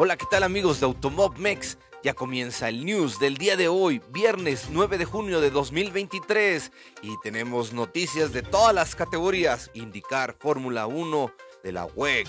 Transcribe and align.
Hola, 0.00 0.16
¿qué 0.16 0.26
tal 0.30 0.44
amigos 0.44 0.78
de 0.78 0.86
Automob 0.86 1.36
Mex? 1.38 1.76
Ya 2.04 2.14
comienza 2.14 2.68
el 2.68 2.84
news 2.84 3.18
del 3.18 3.36
día 3.36 3.56
de 3.56 3.66
hoy, 3.66 4.00
viernes 4.10 4.68
9 4.70 4.96
de 4.96 5.04
junio 5.04 5.40
de 5.40 5.50
2023, 5.50 6.70
y 7.02 7.18
tenemos 7.20 7.72
noticias 7.72 8.32
de 8.32 8.42
todas 8.42 8.72
las 8.72 8.94
categorías, 8.94 9.72
indicar 9.74 10.36
Fórmula 10.38 10.86
1 10.86 11.32
de 11.64 11.72
la 11.72 11.84
WEC 11.84 12.28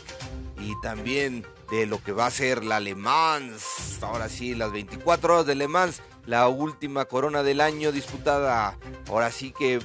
y 0.59 0.73
también 0.81 1.45
de 1.69 1.85
lo 1.85 2.03
que 2.03 2.11
va 2.11 2.25
a 2.25 2.31
ser 2.31 2.65
la 2.65 2.79
Le 2.79 2.95
Mans. 2.95 3.99
Ahora 4.01 4.29
sí, 4.29 4.55
las 4.55 4.71
24 4.71 5.35
horas 5.35 5.45
de 5.45 5.53
Le 5.53 5.67
Mans, 5.67 6.01
la 6.25 6.47
última 6.47 7.05
corona 7.05 7.43
del 7.43 7.61
año 7.61 7.91
disputada. 7.91 8.79
Ahora 9.07 9.31
sí 9.31 9.53
que 9.55 9.77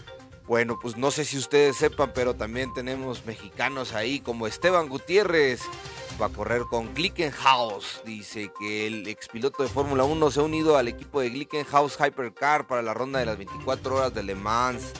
bueno, 0.46 0.78
pues 0.80 0.96
no 0.96 1.10
sé 1.10 1.24
si 1.24 1.38
ustedes 1.38 1.76
sepan, 1.76 2.12
pero 2.14 2.34
también 2.34 2.72
tenemos 2.74 3.24
mexicanos 3.24 3.94
ahí 3.94 4.20
como 4.20 4.46
Esteban 4.46 4.88
Gutiérrez, 4.88 5.62
va 6.20 6.26
a 6.26 6.30
correr 6.30 6.62
con 6.62 6.94
Glickenhaus. 6.94 8.02
Dice 8.04 8.50
que 8.58 8.86
el 8.86 9.08
expiloto 9.08 9.62
de 9.62 9.68
Fórmula 9.68 10.04
1 10.04 10.30
se 10.30 10.40
ha 10.40 10.42
unido 10.42 10.76
al 10.76 10.88
equipo 10.88 11.20
de 11.20 11.30
Glickenhaus 11.30 11.98
Hypercar 11.98 12.66
para 12.66 12.82
la 12.82 12.94
ronda 12.94 13.18
de 13.18 13.26
las 13.26 13.36
24 13.36 13.96
horas 13.96 14.14
de 14.14 14.22
Le 14.22 14.34
Mans. 14.34 14.92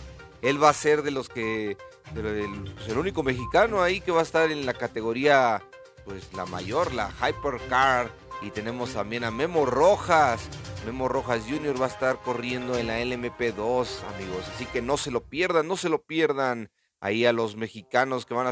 Él 0.43 0.63
va 0.63 0.71
a 0.71 0.75
ser 0.75 1.03
de 1.03 1.11
los 1.11 1.29
que. 1.29 1.77
pues, 2.13 2.89
el 2.89 2.99
único 2.99 3.23
mexicano 3.23 3.83
ahí 3.83 4.01
que 4.01 4.13
va 4.13 4.21
a 4.21 4.25
estar 4.25 4.51
en 4.51 4.67
la 4.67 4.75
categoría, 4.75 5.63
pues 6.05 6.33
la 6.35 6.47
mayor, 6.47 6.93
la 6.93 7.11
Hypercar. 7.11 8.11
Y 8.43 8.51
tenemos 8.51 8.93
también 8.93 9.25
a 9.25 9.31
Memo 9.31 9.65
Rojas. 9.65 10.49
Memo 10.85 11.09
Rojas 11.09 11.45
Jr. 11.49 11.81
va 11.81 11.87
a 11.87 11.89
estar 11.89 12.21
corriendo 12.21 12.77
en 12.77 12.89
la 12.89 13.01
LMP2, 13.01 13.87
amigos. 14.15 14.45
Así 14.55 14.67
que 14.67 14.83
no 14.83 14.99
se 14.99 15.11
lo 15.11 15.23
pierdan, 15.23 15.67
no 15.67 15.77
se 15.77 15.89
lo 15.89 16.03
pierdan. 16.03 16.71
Ahí 17.01 17.25
a 17.25 17.33
los 17.33 17.57
mexicanos 17.57 18.27
que 18.27 18.35
van 18.35 18.47
a 18.47 18.51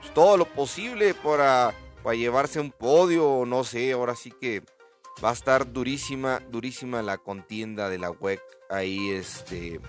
hacer 0.00 0.14
todo 0.14 0.36
lo 0.36 0.44
posible 0.46 1.14
para, 1.14 1.74
para 2.02 2.16
llevarse 2.16 2.60
un 2.60 2.70
podio, 2.70 3.44
no 3.46 3.64
sé, 3.64 3.92
ahora 3.92 4.14
sí 4.14 4.30
que 4.30 4.62
va 5.22 5.30
a 5.30 5.34
estar 5.34 5.70
durísima, 5.72 6.40
durísima 6.50 7.02
la 7.02 7.18
contienda 7.18 7.88
de 7.88 7.98
la 7.98 8.10
WEC. 8.10 8.40
Ahí 8.70 9.10
este, 9.10 9.80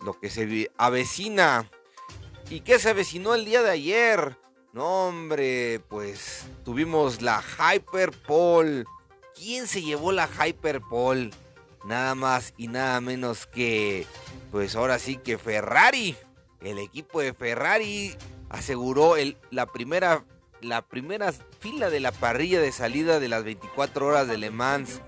lo 0.00 0.18
que 0.18 0.30
se 0.30 0.70
avecina. 0.76 1.70
¿Y 2.48 2.60
qué 2.60 2.78
se 2.78 2.90
avecinó 2.90 3.34
el 3.34 3.44
día 3.44 3.62
de 3.62 3.70
ayer? 3.70 4.38
No, 4.72 5.08
hombre, 5.08 5.80
pues 5.88 6.46
tuvimos 6.64 7.22
la 7.22 7.42
Hyperpole. 7.42 8.84
¿Quién 9.34 9.66
se 9.66 9.82
llevó 9.82 10.12
la 10.12 10.28
Hyperpole? 10.28 11.30
Nada 11.84 12.14
más 12.14 12.52
y 12.56 12.68
nada 12.68 13.00
menos 13.00 13.46
que, 13.46 14.06
pues 14.50 14.74
ahora 14.74 14.98
sí 14.98 15.16
que 15.16 15.38
Ferrari. 15.38 16.16
El 16.60 16.78
equipo 16.78 17.20
de 17.20 17.32
Ferrari 17.32 18.16
aseguró 18.56 19.16
el, 19.16 19.36
la, 19.50 19.66
primera, 19.66 20.24
la 20.60 20.82
primera 20.82 21.32
fila 21.60 21.90
de 21.90 22.00
la 22.00 22.12
parrilla 22.12 22.60
de 22.60 22.72
salida 22.72 23.20
de 23.20 23.28
las 23.28 23.44
24 23.44 24.06
horas 24.06 24.28
de 24.28 24.38
Le 24.38 24.50
Mans, 24.50 25.00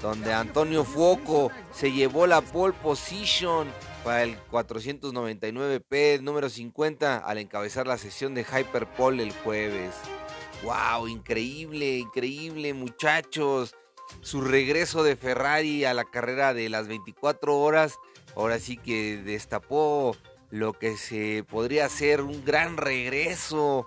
donde 0.00 0.32
Antonio 0.32 0.84
Fuoco 0.84 1.50
se 1.72 1.92
llevó 1.92 2.26
la 2.26 2.40
pole 2.40 2.74
position 2.82 3.68
para 4.04 4.22
el 4.22 4.38
499P 4.50 6.20
número 6.20 6.48
50 6.48 7.18
al 7.18 7.38
encabezar 7.38 7.86
la 7.86 7.98
sesión 7.98 8.34
de 8.34 8.44
Hyperpole 8.44 9.22
el 9.22 9.32
jueves. 9.32 9.94
¡Wow! 10.62 11.08
Increíble, 11.08 11.98
increíble 11.98 12.72
muchachos. 12.72 13.74
Su 14.20 14.40
regreso 14.40 15.02
de 15.02 15.16
Ferrari 15.16 15.84
a 15.84 15.92
la 15.92 16.04
carrera 16.04 16.54
de 16.54 16.68
las 16.68 16.86
24 16.86 17.58
horas, 17.58 17.96
ahora 18.36 18.60
sí 18.60 18.76
que 18.76 19.16
destapó 19.16 20.16
lo 20.50 20.72
que 20.72 20.96
se 20.96 21.44
podría 21.48 21.86
hacer 21.86 22.20
un 22.20 22.44
gran 22.44 22.76
regreso. 22.76 23.86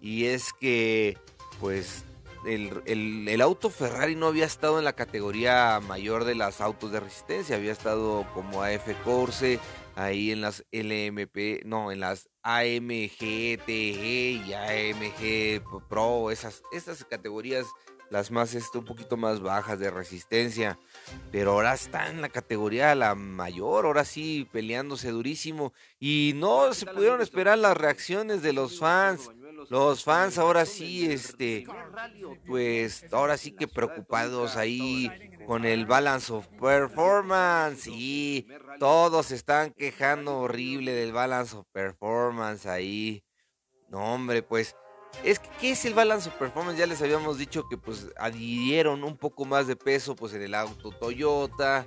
Y 0.00 0.26
es 0.26 0.52
que, 0.52 1.18
pues, 1.60 2.04
el, 2.46 3.40
auto 3.40 3.70
Ferrari 3.70 4.14
no 4.14 4.26
había 4.26 4.44
estado 4.46 4.78
en 4.78 4.84
la 4.84 4.94
categoría 4.94 5.80
mayor 5.80 6.24
de 6.24 6.34
las 6.34 6.60
autos 6.60 6.92
de 6.92 7.00
resistencia, 7.00 7.56
había 7.56 7.72
estado 7.72 8.26
como 8.34 8.62
AF 8.62 8.88
Corse, 9.04 9.58
ahí 9.96 10.30
en 10.30 10.40
las 10.40 10.64
LMP, 10.72 11.64
no, 11.64 11.90
en 11.92 12.00
las 12.00 12.28
AMG, 12.42 13.58
TG 13.66 14.46
y 14.46 14.52
AMG 14.52 15.88
Pro, 15.88 16.30
esas, 16.30 16.62
esas 16.72 17.04
categorías 17.04 17.66
las 18.10 18.30
más 18.30 18.54
este, 18.54 18.78
un 18.78 18.84
poquito 18.84 19.16
más 19.16 19.40
bajas 19.40 19.78
de 19.78 19.90
resistencia. 19.90 20.78
Pero 21.30 21.52
ahora 21.52 21.74
está 21.74 22.10
en 22.10 22.20
la 22.20 22.28
categoría 22.28 22.94
la 22.94 23.14
mayor, 23.14 23.86
ahora 23.86 24.04
sí 24.04 24.48
peleándose 24.52 25.10
durísimo. 25.10 25.72
Y 25.98 26.32
no 26.36 26.72
se 26.74 26.86
pudieron 26.86 27.20
esperar 27.20 27.58
las 27.58 27.76
reacciones 27.76 28.42
de 28.42 28.52
los 28.52 28.78
fans. 28.78 29.30
Los 29.70 30.04
fans 30.04 30.38
ahora 30.38 30.64
sí, 30.64 31.10
este, 31.10 31.66
pues 32.46 33.04
ahora 33.12 33.36
sí 33.36 33.52
que 33.52 33.68
preocupados 33.68 34.56
ahí 34.56 35.10
con 35.46 35.64
el 35.64 35.84
balance 35.84 36.32
of 36.32 36.46
performance. 36.60 37.86
Y 37.86 38.46
todos 38.78 39.30
están 39.30 39.72
quejando 39.72 40.38
horrible 40.38 40.92
del 40.92 41.12
balance 41.12 41.56
of 41.56 41.66
performance 41.72 42.66
ahí. 42.66 43.24
No, 43.88 44.14
hombre, 44.14 44.42
pues 44.42 44.76
es 45.24 45.38
que, 45.38 45.48
¿qué 45.60 45.70
es 45.72 45.84
el 45.84 45.94
balance 45.94 46.28
of 46.28 46.34
performance? 46.36 46.78
Ya 46.78 46.86
les 46.86 47.02
habíamos 47.02 47.38
dicho 47.38 47.68
que 47.68 47.76
pues 47.76 48.08
adhirieron 48.16 49.04
un 49.04 49.16
poco 49.16 49.44
más 49.44 49.66
de 49.66 49.76
peso 49.76 50.14
pues 50.14 50.32
en 50.34 50.42
el 50.42 50.54
auto 50.54 50.90
Toyota 50.90 51.86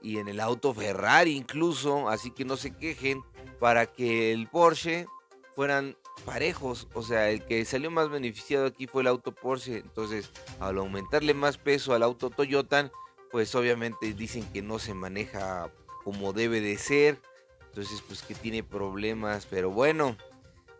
y 0.00 0.18
en 0.18 0.28
el 0.28 0.40
auto 0.40 0.74
Ferrari 0.74 1.36
incluso, 1.36 2.08
así 2.08 2.30
que 2.30 2.44
no 2.44 2.56
se 2.56 2.76
quejen 2.76 3.22
para 3.60 3.86
que 3.86 4.32
el 4.32 4.48
Porsche 4.48 5.06
fueran 5.54 5.96
parejos, 6.24 6.88
o 6.94 7.02
sea, 7.02 7.30
el 7.30 7.44
que 7.44 7.64
salió 7.64 7.90
más 7.90 8.08
beneficiado 8.08 8.66
aquí 8.66 8.86
fue 8.86 9.02
el 9.02 9.08
auto 9.08 9.32
Porsche, 9.32 9.78
entonces 9.78 10.30
al 10.60 10.78
aumentarle 10.78 11.34
más 11.34 11.58
peso 11.58 11.94
al 11.94 12.02
auto 12.02 12.30
Toyota, 12.30 12.90
pues 13.30 13.54
obviamente 13.54 14.12
dicen 14.14 14.44
que 14.52 14.62
no 14.62 14.78
se 14.78 14.94
maneja 14.94 15.70
como 16.04 16.32
debe 16.32 16.60
de 16.60 16.78
ser, 16.78 17.20
entonces 17.66 18.02
pues 18.06 18.22
que 18.22 18.34
tiene 18.34 18.62
problemas, 18.62 19.46
pero 19.46 19.70
bueno, 19.70 20.16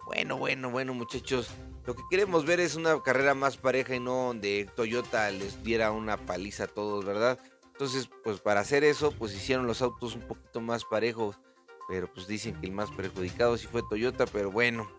bueno, 0.07 0.37
bueno, 0.37 0.71
bueno 0.71 0.95
muchachos, 0.95 1.49
lo 1.85 1.97
que 1.97 2.03
queremos 2.11 2.45
ver 2.45 2.61
es 2.61 2.77
una 2.77 3.03
carrera 3.03 3.35
más 3.35 3.57
pareja 3.57 3.95
y 3.95 4.01
no 4.01 4.27
donde 4.27 4.71
Toyota 4.77 5.31
les 5.31 5.63
diera 5.65 5.91
una 5.91 6.17
paliza 6.17 6.65
a 6.65 6.69
todos, 6.69 7.05
¿verdad? 7.05 7.39
Entonces, 7.73 8.09
pues 8.23 8.41
para 8.41 8.61
hacer 8.61 8.85
eso, 8.85 9.11
pues 9.13 9.35
hicieron 9.35 9.67
los 9.67 9.83
autos 9.83 10.15
un 10.15 10.23
poquito 10.23 10.61
más 10.61 10.85
parejos. 10.85 11.39
Pero 11.89 12.13
pues 12.13 12.29
dicen 12.29 12.55
que 12.61 12.67
el 12.67 12.73
más 12.73 12.91
perjudicado 12.93 13.59
sí 13.59 13.67
fue 13.67 13.83
Toyota, 13.89 14.27
pero 14.27 14.51
bueno. 14.51 14.91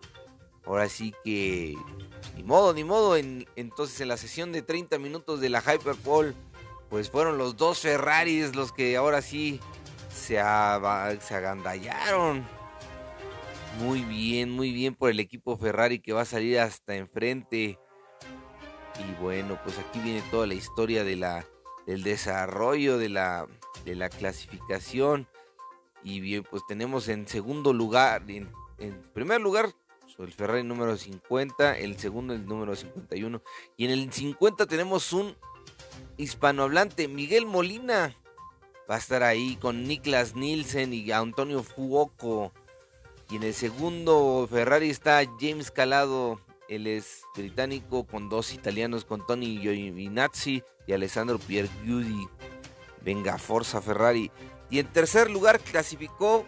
Ahora 0.66 0.88
sí 0.88 1.14
que... 1.24 1.74
Ni 2.36 2.42
modo, 2.42 2.74
ni 2.74 2.84
modo. 2.84 3.16
entonces 3.16 4.00
en 4.00 4.08
la 4.08 4.16
sesión 4.16 4.52
de 4.52 4.62
30 4.62 4.98
minutos 4.98 5.40
de 5.40 5.48
la 5.48 5.60
Hyperpole, 5.60 6.34
pues 6.90 7.10
fueron 7.10 7.38
los 7.38 7.56
dos 7.56 7.80
Ferraris 7.80 8.54
los 8.54 8.72
que 8.72 8.96
ahora 8.96 9.22
sí 9.22 9.60
se, 10.14 10.34
se 10.34 11.34
agandallaron. 11.34 12.46
Muy 13.80 14.02
bien, 14.02 14.50
muy 14.50 14.72
bien 14.72 14.94
por 14.94 15.10
el 15.10 15.18
equipo 15.18 15.56
Ferrari 15.56 15.98
que 15.98 16.12
va 16.12 16.22
a 16.22 16.26
salir 16.26 16.60
hasta 16.60 16.94
enfrente. 16.94 17.78
Y 19.00 19.22
bueno, 19.22 19.58
pues 19.64 19.78
aquí 19.78 19.98
viene 19.98 20.22
toda 20.30 20.46
la 20.46 20.54
historia 20.54 21.02
de 21.02 21.16
la, 21.16 21.44
del 21.86 22.04
desarrollo 22.04 22.98
de 22.98 23.08
la, 23.08 23.48
de 23.84 23.96
la 23.96 24.08
clasificación. 24.08 25.26
Y 26.04 26.20
bien, 26.20 26.44
pues 26.48 26.62
tenemos 26.68 27.08
en 27.08 27.26
segundo 27.26 27.72
lugar, 27.72 28.22
en, 28.28 28.52
primer 29.12 29.40
lugar, 29.40 29.70
el 30.18 30.32
Ferrari 30.32 30.62
número 30.62 30.96
50, 30.96 31.78
el 31.78 31.98
segundo 31.98 32.32
el 32.34 32.46
número 32.46 32.76
51. 32.76 33.42
Y 33.76 33.86
en 33.86 33.90
el 33.90 34.12
50 34.12 34.66
tenemos 34.66 35.12
un 35.12 35.34
hispanohablante, 36.16 37.08
Miguel 37.08 37.46
Molina. 37.46 38.14
Va 38.88 38.96
a 38.96 38.98
estar 38.98 39.24
ahí 39.24 39.56
con 39.56 39.84
Niklas 39.84 40.36
Nielsen 40.36 40.92
y 40.92 41.10
Antonio 41.10 41.62
Fuoco. 41.62 42.52
Y 43.30 43.36
en 43.36 43.42
el 43.42 43.54
segundo 43.54 44.46
Ferrari 44.50 44.90
está 44.90 45.22
James 45.40 45.70
Calado, 45.70 46.40
él 46.68 46.86
es 46.86 47.22
británico, 47.34 48.06
con 48.06 48.28
dos 48.28 48.52
italianos, 48.52 49.04
con 49.04 49.26
Tony 49.26 49.58
Giovinazzi 49.58 50.62
y 50.86 50.92
Alessandro 50.92 51.38
Pierguidi. 51.38 52.28
Venga, 53.02 53.38
Forza 53.38 53.80
Ferrari. 53.80 54.30
Y 54.70 54.78
en 54.78 54.86
tercer 54.86 55.30
lugar 55.30 55.60
clasificó 55.60 56.46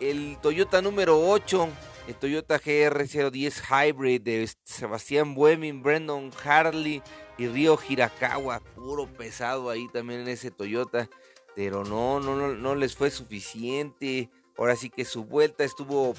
el 0.00 0.38
Toyota 0.40 0.80
número 0.80 1.28
8, 1.28 1.68
el 2.06 2.14
Toyota 2.14 2.60
GR010 2.60 3.62
Hybrid 3.68 4.20
de 4.22 4.48
Sebastián 4.62 5.34
Buemin, 5.34 5.82
Brandon 5.82 6.30
Harley 6.44 7.02
y 7.36 7.48
Río 7.48 7.78
Hirakawa. 7.86 8.60
Puro 8.60 9.06
pesado 9.12 9.68
ahí 9.70 9.88
también 9.88 10.20
en 10.20 10.28
ese 10.28 10.50
Toyota. 10.50 11.08
Pero 11.56 11.84
no, 11.84 12.20
no, 12.20 12.36
no, 12.36 12.54
no 12.54 12.74
les 12.76 12.94
fue 12.94 13.10
suficiente. 13.10 14.30
Ahora 14.58 14.76
sí 14.76 14.90
que 14.90 15.04
su 15.04 15.24
vuelta 15.24 15.64
estuvo, 15.64 16.14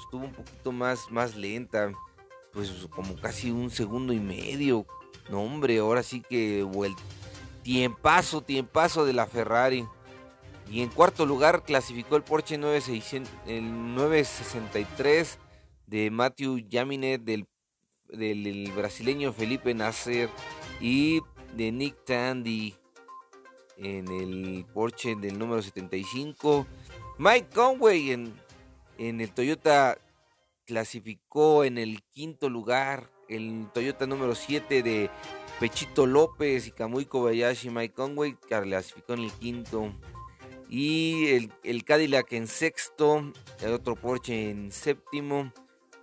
estuvo 0.00 0.24
un 0.24 0.32
poquito 0.32 0.72
más, 0.72 1.10
más 1.10 1.36
lenta, 1.36 1.92
pues 2.52 2.70
como 2.90 3.14
casi 3.16 3.50
un 3.50 3.70
segundo 3.70 4.12
y 4.12 4.20
medio. 4.20 4.86
No, 5.28 5.42
hombre, 5.42 5.78
ahora 5.78 6.02
sí 6.02 6.22
que 6.26 6.62
vuelta. 6.62 7.02
Tiempazo, 7.62 8.40
tiempazo 8.40 9.04
de 9.04 9.12
la 9.12 9.26
Ferrari. 9.26 9.86
Y 10.70 10.80
en 10.82 10.88
cuarto 10.88 11.26
lugar 11.26 11.64
clasificó 11.64 12.16
el 12.16 12.22
Porsche 12.22 12.56
963 12.56 15.38
de 15.86 16.10
Matthew 16.10 16.60
Jaminet 16.70 17.22
del 17.22 17.46
del 18.12 18.72
brasileño 18.74 19.32
Felipe 19.32 19.74
Nasser 19.74 20.28
y 20.80 21.20
de 21.54 21.72
Nick 21.72 22.04
Tandy 22.04 22.74
en 23.76 24.08
el 24.08 24.66
Porsche 24.72 25.16
del 25.16 25.38
número 25.38 25.62
75. 25.62 26.66
Mike 27.20 27.50
Conway 27.54 28.12
en, 28.12 28.34
en 28.96 29.20
el 29.20 29.30
Toyota 29.30 29.98
clasificó 30.64 31.64
en 31.64 31.76
el 31.76 32.02
quinto 32.04 32.48
lugar. 32.48 33.10
El 33.28 33.68
Toyota 33.74 34.06
número 34.06 34.34
7 34.34 34.82
de 34.82 35.10
Pechito 35.60 36.06
López 36.06 36.66
y 36.66 36.70
Kamui 36.70 37.04
Kobayashi. 37.04 37.68
Mike 37.68 37.92
Conway 37.92 38.38
clasificó 38.48 39.12
en 39.12 39.18
el 39.18 39.32
quinto. 39.32 39.92
Y 40.70 41.26
el, 41.34 41.52
el 41.62 41.84
Cadillac 41.84 42.32
en 42.32 42.46
sexto. 42.46 43.30
El 43.60 43.74
otro 43.74 43.96
Porsche 43.96 44.48
en 44.48 44.72
séptimo. 44.72 45.52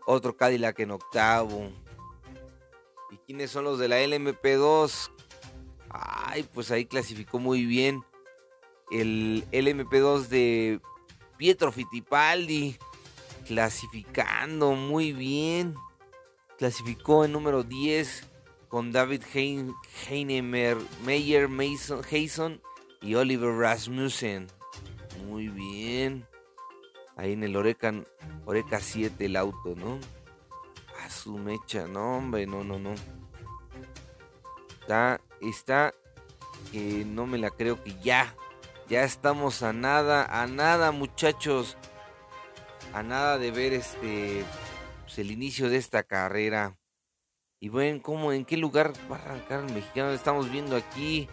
Otro 0.05 0.37
Cadillac 0.37 0.79
en 0.81 0.91
octavo. 0.91 1.71
¿Y 3.09 3.17
quiénes 3.25 3.49
son 3.49 3.63
los 3.63 3.79
de 3.79 3.87
la 3.87 3.99
LMP2? 4.01 5.09
Ay, 5.89 6.47
pues 6.53 6.69
ahí 6.69 6.85
clasificó 6.85 7.39
muy 7.39 7.65
bien 7.65 8.03
el 8.91 9.43
LMP2 9.51 10.27
de 10.27 10.79
Pietro 11.37 11.71
Fittipaldi. 11.71 12.77
Clasificando 13.45 14.73
muy 14.73 15.13
bien. 15.13 15.75
Clasificó 16.57 17.23
en 17.23 17.31
número 17.31 17.63
10 17.63 18.27
con 18.67 18.91
David 18.91 19.23
Heinemer, 19.33 20.77
Meyer 21.05 21.47
Mason, 21.47 22.01
Hayson 22.11 22.61
y 23.01 23.15
Oliver 23.15 23.51
Rasmussen. 23.51 24.47
Muy 25.25 25.47
bien. 25.47 26.27
Ahí 27.15 27.33
en 27.33 27.43
el 27.43 27.55
Oreca, 27.55 27.93
Oreca 28.45 28.79
7 28.79 29.25
el 29.25 29.35
auto, 29.35 29.75
¿no? 29.75 29.99
A 31.03 31.09
su 31.09 31.37
mecha, 31.37 31.87
no, 31.87 32.17
hombre, 32.17 32.45
no, 32.45 32.63
no, 32.63 32.77
no. 32.77 32.93
Está, 34.81 35.19
está, 35.41 35.93
que 36.71 37.05
no 37.05 37.25
me 37.25 37.37
la 37.37 37.49
creo 37.49 37.83
que 37.83 37.95
ya, 38.01 38.35
ya 38.87 39.03
estamos 39.03 39.63
a 39.63 39.73
nada, 39.73 40.41
a 40.41 40.47
nada 40.47 40.91
muchachos, 40.91 41.77
a 42.93 43.03
nada 43.03 43.37
de 43.37 43.51
ver 43.51 43.73
este, 43.73 44.43
pues, 45.03 45.19
el 45.19 45.31
inicio 45.31 45.69
de 45.69 45.77
esta 45.77 46.03
carrera. 46.03 46.77
Y 47.59 47.69
bueno, 47.69 48.01
¿cómo, 48.01 48.31
en 48.31 48.45
qué 48.45 48.55
lugar 48.55 48.93
va 49.11 49.17
a 49.17 49.21
arrancar 49.21 49.65
el 49.65 49.73
mexicano? 49.73 50.11
Estamos 50.11 50.49
viendo 50.51 50.75
aquí 50.75 51.27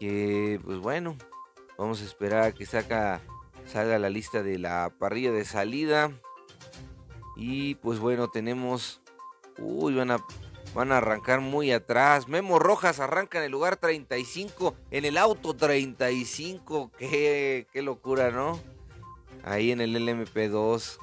que, 0.00 0.58
pues 0.64 0.78
bueno, 0.78 1.16
vamos 1.78 2.00
a 2.00 2.04
esperar 2.04 2.42
a 2.42 2.52
que 2.52 2.66
saca, 2.66 3.20
salga 3.66 3.98
la 3.98 4.10
lista 4.10 4.42
de 4.42 4.58
la 4.58 4.92
parrilla 4.98 5.30
de 5.30 5.44
salida. 5.44 6.10
Y 7.36 7.76
pues 7.76 7.98
bueno, 7.98 8.28
tenemos, 8.28 9.02
uy, 9.58 9.94
van 9.94 10.10
a 10.10 10.18
Van 10.74 10.90
a 10.90 10.98
arrancar 10.98 11.40
muy 11.40 11.70
atrás. 11.70 12.28
Memo 12.28 12.58
Rojas 12.58 12.98
arranca 12.98 13.38
en 13.38 13.44
el 13.44 13.52
lugar 13.52 13.76
35. 13.76 14.74
En 14.90 15.04
el 15.04 15.18
auto 15.18 15.54
35. 15.54 16.90
Qué, 16.98 17.66
qué 17.72 17.82
locura, 17.82 18.30
¿no? 18.30 18.58
Ahí 19.44 19.70
en 19.70 19.80
el 19.80 19.94
LMP2. 19.94 20.98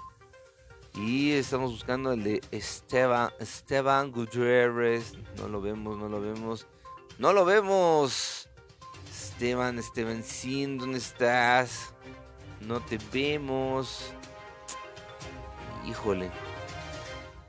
Y 0.96 1.34
estamos 1.34 1.72
buscando 1.72 2.14
el 2.14 2.24
de 2.24 2.42
Esteban, 2.52 3.32
Esteban 3.40 4.12
Gutiérrez. 4.12 5.14
No 5.38 5.48
lo 5.48 5.62
vemos, 5.62 5.98
no 5.98 6.10
lo 6.10 6.20
vemos. 6.20 6.66
No 7.20 7.32
lo 7.32 7.46
vemos. 7.46 8.50
Esteban, 9.12 9.78
Esteban 9.78 10.24
¿dónde 10.78 10.98
estás? 10.98 11.94
No 12.62 12.82
te 12.82 12.98
vemos. 13.14 14.14
Híjole. 15.88 16.32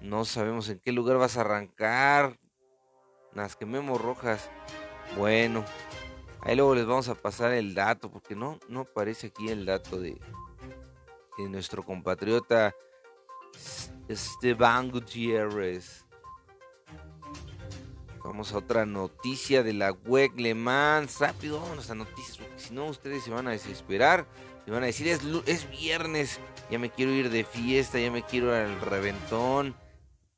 No 0.00 0.24
sabemos 0.24 0.68
en 0.68 0.78
qué 0.78 0.92
lugar 0.92 1.18
vas 1.18 1.36
a 1.36 1.42
arrancar. 1.42 2.38
Las 3.34 3.56
que 3.56 3.66
Memo 3.66 3.98
Rojas. 3.98 4.50
Bueno, 5.16 5.64
ahí 6.40 6.56
luego 6.56 6.74
les 6.74 6.86
vamos 6.86 7.08
a 7.08 7.14
pasar 7.14 7.52
el 7.52 7.74
dato, 7.74 8.10
porque 8.10 8.34
no, 8.34 8.58
no 8.68 8.80
aparece 8.80 9.28
aquí 9.28 9.48
el 9.48 9.66
dato 9.66 9.98
de, 10.00 10.20
de 11.36 11.48
nuestro 11.48 11.82
compatriota 11.82 12.74
Esteban 14.08 14.90
Gutiérrez. 14.90 16.06
Vamos 18.24 18.52
a 18.52 18.58
otra 18.58 18.86
noticia 18.86 19.62
de 19.62 19.72
la 19.72 19.92
WEC 19.92 20.38
Le 20.38 20.54
Mans. 20.54 21.18
Rápido, 21.18 21.60
vámonos 21.60 21.90
a 21.90 21.94
noticias, 21.94 22.38
porque 22.38 22.58
si 22.58 22.74
no 22.74 22.86
ustedes 22.86 23.24
se 23.24 23.30
van 23.30 23.48
a 23.48 23.52
desesperar. 23.52 24.26
Se 24.64 24.70
van 24.70 24.82
a 24.82 24.86
decir, 24.86 25.08
es, 25.08 25.20
es 25.46 25.68
viernes, 25.70 26.38
ya 26.70 26.78
me 26.78 26.90
quiero 26.90 27.12
ir 27.12 27.30
de 27.30 27.44
fiesta, 27.44 27.98
ya 27.98 28.10
me 28.10 28.22
quiero 28.22 28.48
ir 28.48 28.66
al 28.66 28.80
reventón. 28.80 29.74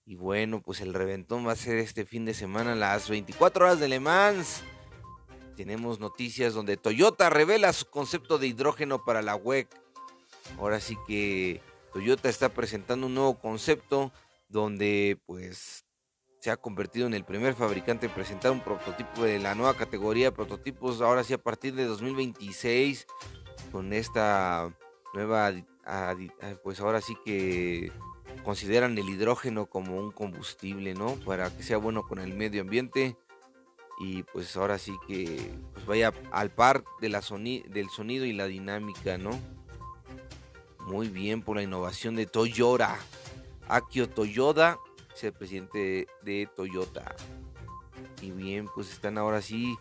Y 0.04 0.16
bueno, 0.16 0.60
pues 0.60 0.80
el 0.80 0.94
reventón 0.94 1.46
va 1.46 1.52
a 1.52 1.56
ser 1.56 1.78
este 1.78 2.04
fin 2.04 2.24
de 2.24 2.34
semana 2.34 2.74
las 2.74 3.08
24 3.08 3.64
horas 3.64 3.80
de 3.80 3.88
Le 3.88 4.00
Mans. 4.00 4.62
Tenemos 5.56 6.00
noticias 6.00 6.54
donde 6.54 6.76
Toyota 6.76 7.30
revela 7.30 7.72
su 7.72 7.86
concepto 7.86 8.38
de 8.38 8.48
hidrógeno 8.48 9.04
para 9.04 9.22
la 9.22 9.36
WEC. 9.36 9.68
Ahora 10.58 10.80
sí 10.80 10.96
que 11.06 11.60
Toyota 11.92 12.28
está 12.28 12.48
presentando 12.48 13.06
un 13.06 13.14
nuevo 13.14 13.38
concepto 13.38 14.12
donde 14.48 15.20
pues 15.26 15.84
se 16.40 16.50
ha 16.50 16.56
convertido 16.56 17.06
en 17.06 17.14
el 17.14 17.24
primer 17.24 17.54
fabricante 17.54 18.06
en 18.06 18.12
presentar 18.12 18.50
un 18.50 18.64
prototipo 18.64 19.22
de 19.22 19.38
la 19.38 19.54
nueva 19.54 19.74
categoría 19.74 20.26
de 20.26 20.32
prototipos 20.32 21.00
ahora 21.00 21.22
sí 21.22 21.32
a 21.32 21.38
partir 21.38 21.74
de 21.74 21.84
2026 21.84 23.06
con 23.70 23.92
esta 23.92 24.76
nueva 25.14 25.52
pues 26.64 26.80
ahora 26.80 27.00
sí 27.00 27.14
que 27.24 27.92
consideran 28.44 28.96
el 28.98 29.08
hidrógeno 29.08 29.66
como 29.66 29.96
un 29.96 30.12
combustible, 30.12 30.94
¿no? 30.94 31.14
Para 31.24 31.54
que 31.54 31.62
sea 31.62 31.76
bueno 31.76 32.02
con 32.02 32.18
el 32.18 32.34
medio 32.34 32.62
ambiente 32.62 33.16
y 34.00 34.22
pues 34.24 34.56
ahora 34.56 34.78
sí 34.78 34.92
que 35.06 35.54
pues 35.74 35.86
vaya 35.86 36.12
al 36.32 36.50
par 36.50 36.84
del 37.00 37.20
sonido 37.22 38.24
y 38.24 38.32
la 38.32 38.46
dinámica, 38.46 39.18
¿no? 39.18 39.38
Muy 40.80 41.08
bien 41.08 41.42
por 41.42 41.56
la 41.56 41.62
innovación 41.62 42.16
de 42.16 42.26
Toyota. 42.26 42.98
Akio 43.68 44.08
Toyoda 44.08 44.78
es 45.14 45.24
el 45.24 45.32
presidente 45.32 46.08
de 46.22 46.48
Toyota. 46.56 47.14
Y 48.20 48.30
bien, 48.30 48.68
pues 48.74 48.90
están 48.90 49.18
ahora 49.18 49.40
sí 49.42 49.76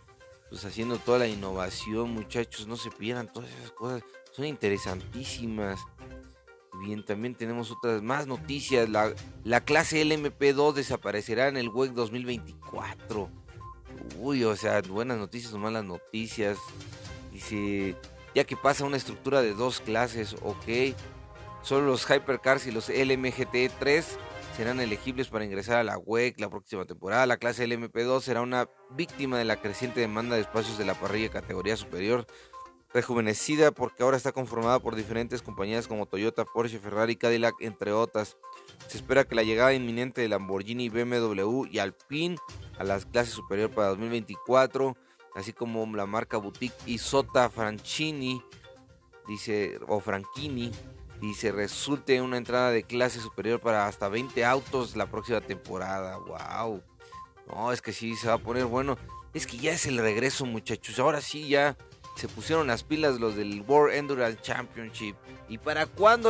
pues 0.50 0.66
haciendo 0.66 0.98
toda 0.98 1.19
la 1.19 1.28
innovación, 1.28 2.12
muchachos, 2.13 2.68
no 2.68 2.75
se 2.75 2.92
pierdan 2.92 3.31
todas 3.31 3.50
esas 3.52 3.72
cosas, 3.72 4.04
son 4.31 4.46
interesantísimas. 4.46 5.80
Bien, 6.79 7.03
también 7.06 7.35
tenemos 7.35 7.69
otras 7.71 8.01
más 8.01 8.27
noticias. 8.27 8.89
La, 8.89 9.13
la 9.43 9.62
clase 9.62 10.03
LMP2 10.03 10.74
desaparecerá 10.74 11.48
en 11.48 11.57
el 11.57 11.69
WEC 11.69 11.91
2024. 11.91 13.29
Uy, 14.17 14.43
o 14.43 14.55
sea, 14.55 14.81
buenas 14.81 15.17
noticias 15.17 15.53
o 15.53 15.57
malas 15.57 15.84
noticias. 15.84 16.57
Dice, 17.31 17.96
ya 18.34 18.46
que 18.46 18.55
pasa 18.55 18.86
una 18.86 18.98
estructura 18.98 19.41
de 19.41 19.53
dos 19.53 19.81
clases, 19.81 20.36
ok. 20.41 20.96
Solo 21.62 21.88
los 21.88 22.10
Hypercars 22.10 22.65
y 22.65 22.72
los 22.72 22.89
LMGT3 22.89 24.03
serán 24.55 24.79
elegibles 24.79 25.27
para 25.27 25.46
ingresar 25.46 25.77
a 25.77 25.84
la 25.84 25.98
WEC 25.98 26.39
la 26.39 26.50
próxima 26.50 26.86
temporada. 26.86 27.25
La 27.25 27.38
clase 27.38 27.67
LMP2 27.67 28.22
será 28.22 28.41
una 28.41 28.69
víctima 28.91 29.38
de 29.38 29.46
la 29.46 29.57
creciente 29.57 30.00
demanda 30.00 30.36
de 30.36 30.41
espacios 30.41 30.77
de 30.77 30.86
la 30.86 30.96
parrilla 30.96 31.29
categoría 31.29 31.77
superior 31.77 32.25
rejuvenecida 32.93 33.71
porque 33.71 34.03
ahora 34.03 34.17
está 34.17 34.31
conformada 34.31 34.79
por 34.79 34.95
diferentes 34.95 35.41
compañías 35.41 35.88
como 35.88 36.05
Toyota, 36.05 36.45
Porsche, 36.45 36.79
Ferrari, 36.79 37.15
Cadillac, 37.15 37.55
entre 37.62 37.91
otras. 37.91 38.38
Se 38.88 38.98
espera 38.98 39.24
que 39.24 39.36
la 39.36 39.43
llegada 39.43 39.74
inminente 39.74 40.21
de 40.21 40.29
Lamborghini, 40.29 40.89
BMW 40.89 41.65
y 41.71 41.79
Alpine 41.79 42.38
a 42.77 42.83
las 42.83 43.05
clases 43.05 43.33
superior 43.33 43.69
para 43.71 43.89
2024, 43.89 44.98
así 45.36 45.53
como 45.53 45.86
la 45.95 46.05
marca 46.05 46.38
boutique 46.38 46.75
Isota 46.86 47.50
Franchini, 47.50 48.43
dice, 49.27 49.79
o 49.88 50.00
Franchini, 50.00 50.71
dice, 51.21 51.51
resulte 51.51 52.21
una 52.21 52.38
entrada 52.38 52.71
de 52.71 52.83
clase 52.83 53.19
superior 53.19 53.62
para 53.62 53.88
hasta 53.88 54.10
20 54.10 54.43
autos 54.43 54.95
la 54.95 55.05
próxima 55.05 55.39
temporada. 55.39 56.17
¡Wow! 56.17 56.83
No, 57.48 57.71
es 57.71 57.81
que 57.81 57.93
sí, 57.93 58.15
se 58.15 58.27
va 58.27 58.33
a 58.33 58.39
poner 58.39 58.65
bueno. 58.65 58.98
Es 59.33 59.48
que 59.48 59.57
ya 59.57 59.71
es 59.71 59.86
el 59.86 59.98
regreso, 59.98 60.45
muchachos. 60.45 61.00
Ahora 61.00 61.21
sí, 61.21 61.48
ya 61.48 61.77
se 62.22 62.28
pusieron 62.28 62.68
las 62.68 62.84
pilas 62.84 63.20
los 63.20 63.36
del 63.36 63.62
World 63.68 63.96
Endurance 63.96 64.40
Championship. 64.44 65.16
¿Y 65.50 65.58
para 65.58 65.88
cuándo 65.88 66.30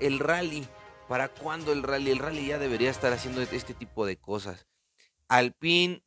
el 0.00 0.18
rally? 0.18 0.66
¿Para 1.08 1.28
cuándo 1.28 1.72
el 1.72 1.84
rally? 1.84 2.10
El 2.10 2.18
rally 2.18 2.48
ya 2.48 2.58
debería 2.58 2.90
estar 2.90 3.12
haciendo 3.12 3.40
este 3.40 3.72
tipo 3.72 4.04
de 4.04 4.16
cosas. 4.16 4.66
Alpine 5.28 6.02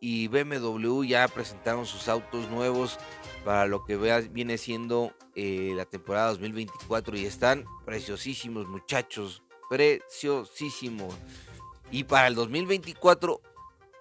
y 0.00 0.26
BMW 0.26 1.04
ya 1.04 1.28
presentaron 1.28 1.86
sus 1.86 2.08
autos 2.08 2.50
nuevos 2.50 2.98
para 3.44 3.66
lo 3.66 3.84
que 3.84 3.96
viene 4.32 4.58
siendo 4.58 5.14
eh, 5.36 5.74
la 5.76 5.84
temporada 5.84 6.30
2024 6.30 7.16
y 7.16 7.24
están 7.24 7.64
preciosísimos 7.84 8.66
muchachos, 8.66 9.44
preciosísimos. 9.70 11.14
Y 11.92 12.02
para 12.02 12.26
el 12.26 12.34
2024 12.34 13.40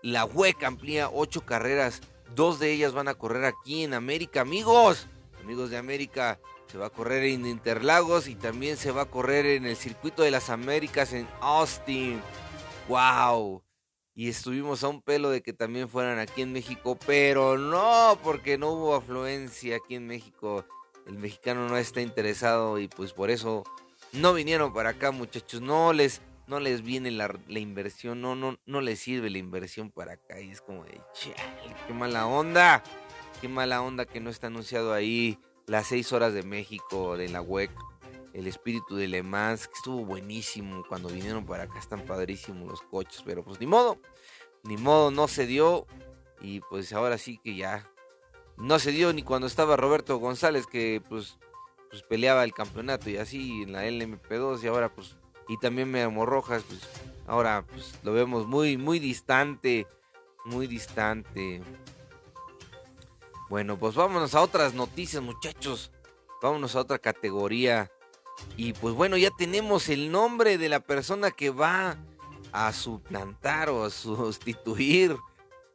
la 0.02 0.26
WEC 0.26 0.64
amplía 0.64 1.12
8 1.14 1.46
carreras 1.46 2.02
Dos 2.36 2.60
de 2.60 2.72
ellas 2.72 2.94
van 2.94 3.08
a 3.08 3.14
correr 3.14 3.46
aquí 3.46 3.84
en 3.84 3.94
América, 3.94 4.42
amigos. 4.42 5.08
Amigos 5.42 5.70
de 5.70 5.78
América, 5.78 6.40
se 6.68 6.78
va 6.78 6.88
a 6.88 6.92
correr 6.92 7.24
en 7.24 7.46
Interlagos 7.46 8.28
y 8.28 8.36
también 8.36 8.78
se 8.78 8.92
va 8.92 9.04
a 9.04 9.10
correr 9.10 9.46
en 9.46 9.66
el 9.66 9.76
Circuito 9.76 10.24
de 10.24 10.32
las 10.32 10.50
Américas 10.50 11.14
en 11.14 11.28
Austin. 11.42 12.22
¡Wow! 12.88 13.64
y 14.14 14.28
estuvimos 14.28 14.84
a 14.84 14.90
un 14.90 15.02
pelo 15.02 15.30
de 15.30 15.42
que 15.42 15.54
también 15.54 15.90
fueran 15.90 16.20
aquí 16.20 16.42
en 16.42 16.52
México, 16.52 16.98
pero 17.06 17.58
no, 17.58 18.20
porque 18.24 18.58
no 18.58 18.72
hubo 18.72 18.96
afluencia 18.96 19.78
aquí 19.78 19.96
en 19.96 20.08
México. 20.08 20.66
El 21.08 21.18
mexicano 21.18 21.68
no 21.68 21.78
está 21.78 22.02
interesado 22.02 22.78
y 22.78 22.88
pues 22.88 23.14
por 23.14 23.32
eso 23.32 23.64
no 24.12 24.34
vinieron 24.34 24.74
para 24.74 24.90
acá, 24.90 25.12
muchachos. 25.12 25.62
No 25.62 25.94
les, 25.94 26.22
no 26.52 26.60
les 26.60 26.82
viene 26.82 27.12
la, 27.12 27.34
inversión, 27.48 28.20
no, 28.20 28.36
no, 28.36 28.60
no 28.66 28.82
les 28.82 29.00
sirve 29.00 29.30
la 29.30 29.38
inversión 29.38 29.90
para 29.90 30.14
acá. 30.14 30.42
Y 30.42 30.52
es 30.52 30.62
como 30.62 30.84
de, 30.84 31.02
qué 31.88 31.94
mala 31.94 32.28
onda, 32.28 32.84
qué 33.40 33.48
mala 33.48 33.82
onda 33.82 34.06
que 34.06 34.20
no 34.20 34.30
está 34.30 34.48
anunciado 34.48 34.94
ahí 34.94 35.40
las 35.66 35.88
seis 35.88 36.12
horas 36.12 36.34
de 36.34 36.44
México 36.44 37.16
de 37.16 37.30
la 37.30 37.42
WEC 37.42 37.72
el 38.34 38.48
espíritu 38.48 38.96
de 38.96 39.08
Le 39.08 39.24
Mans, 39.24 39.68
que 39.68 39.74
estuvo 39.74 40.06
buenísimo 40.06 40.84
cuando 40.88 41.10
vinieron 41.10 41.46
para 41.46 41.64
acá, 41.64 41.80
están 41.80 42.06
padrísimos 42.06 42.70
los 42.70 42.82
coches, 42.82 43.24
pero 43.26 43.44
pues 43.44 43.60
ni 43.60 43.68
modo, 43.68 43.98
ni 44.64 44.78
modo, 44.78 45.12
no 45.12 45.28
se 45.28 45.46
dio. 45.46 45.86
Y 46.42 46.62
pues 46.62 46.92
ahora 46.94 47.18
sí 47.18 47.40
que 47.44 47.56
ya 47.56 47.90
no 48.58 48.80
se 48.80 48.92
dio 48.92 49.14
ni 49.14 49.24
cuando 49.24 49.48
estaba 49.48 49.78
Roberto 49.78 50.18
González, 50.18 50.66
que 50.66 51.02
pues, 51.08 51.38
pues 51.90 52.04
peleaba 52.04 52.44
el 52.44 52.54
campeonato 52.54 53.10
y 53.10 53.18
así 53.18 53.64
en 53.64 53.74
la 53.74 53.86
LMP2 53.86 54.64
y 54.64 54.68
ahora 54.68 54.94
pues, 54.94 55.18
y 55.52 55.58
también 55.58 55.92
Memo 55.92 56.26
Rojas, 56.26 56.64
pues 56.66 56.80
ahora 57.28 57.66
pues 57.70 57.94
lo 58.04 58.14
vemos 58.14 58.48
muy, 58.48 58.78
muy 58.78 59.00
distante, 59.00 59.86
muy 60.46 60.66
distante. 60.66 61.62
Bueno, 63.50 63.78
pues 63.78 63.96
vámonos 63.96 64.34
a 64.34 64.40
otras 64.40 64.74
noticias 64.74 65.22
muchachos, 65.22 65.92
vámonos 66.42 66.74
a 66.78 66.80
otra 66.80 67.00
categoría. 67.00 67.92
Y 68.56 68.72
pues 68.72 68.96
bueno, 68.96 69.18
ya 69.18 69.30
tenemos 69.38 69.90
el 69.90 70.10
nombre 70.10 70.58
de 70.58 70.70
la 70.70 70.80
persona 70.80 71.32
que 71.32 71.50
va 71.50 71.98
a 72.54 72.72
suplantar 72.72 73.70
o 73.72 73.84
a 73.84 73.90
sustituir 73.90 75.18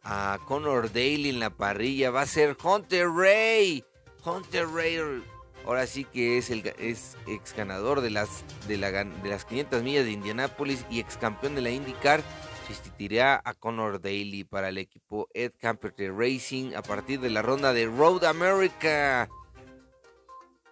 a 0.02 0.38
Conor 0.47 0.90
Daly 0.90 1.28
en 1.28 1.38
la 1.38 1.50
parrilla. 1.50 2.11
Va 2.11 2.23
a 2.23 2.26
ser 2.26 2.56
Hunter 2.64 3.11
Ray. 3.11 3.85
Hunter 4.25 4.66
Ray 4.68 5.23
ahora 5.66 5.87
sí 5.87 6.04
que 6.04 6.38
es 6.38 6.50
el 6.50 6.62
ex 6.66 7.54
ganador 7.56 8.00
de 8.00 8.11
las, 8.11 8.44
de, 8.68 8.78
las 8.78 9.44
500 9.44 9.82
millas 9.82 10.04
de 10.04 10.12
Indianápolis 10.12 10.87
y 10.88 11.00
ex 11.00 11.16
campeón 11.16 11.54
de 11.54 11.62
la 11.62 11.70
IndyCar. 11.70 12.23
Sustituirá 12.66 13.40
a 13.44 13.54
Conor 13.54 14.00
Daly 14.00 14.44
para 14.44 14.70
el 14.70 14.78
equipo 14.78 15.28
Ed 15.35 15.52
Camper 15.61 15.94
Racing 16.12 16.75
a 16.75 16.82
partir 16.82 17.20
de 17.20 17.30
la 17.30 17.42
ronda 17.42 17.73
de 17.73 17.87
Road 17.87 18.25
America. 18.25 19.28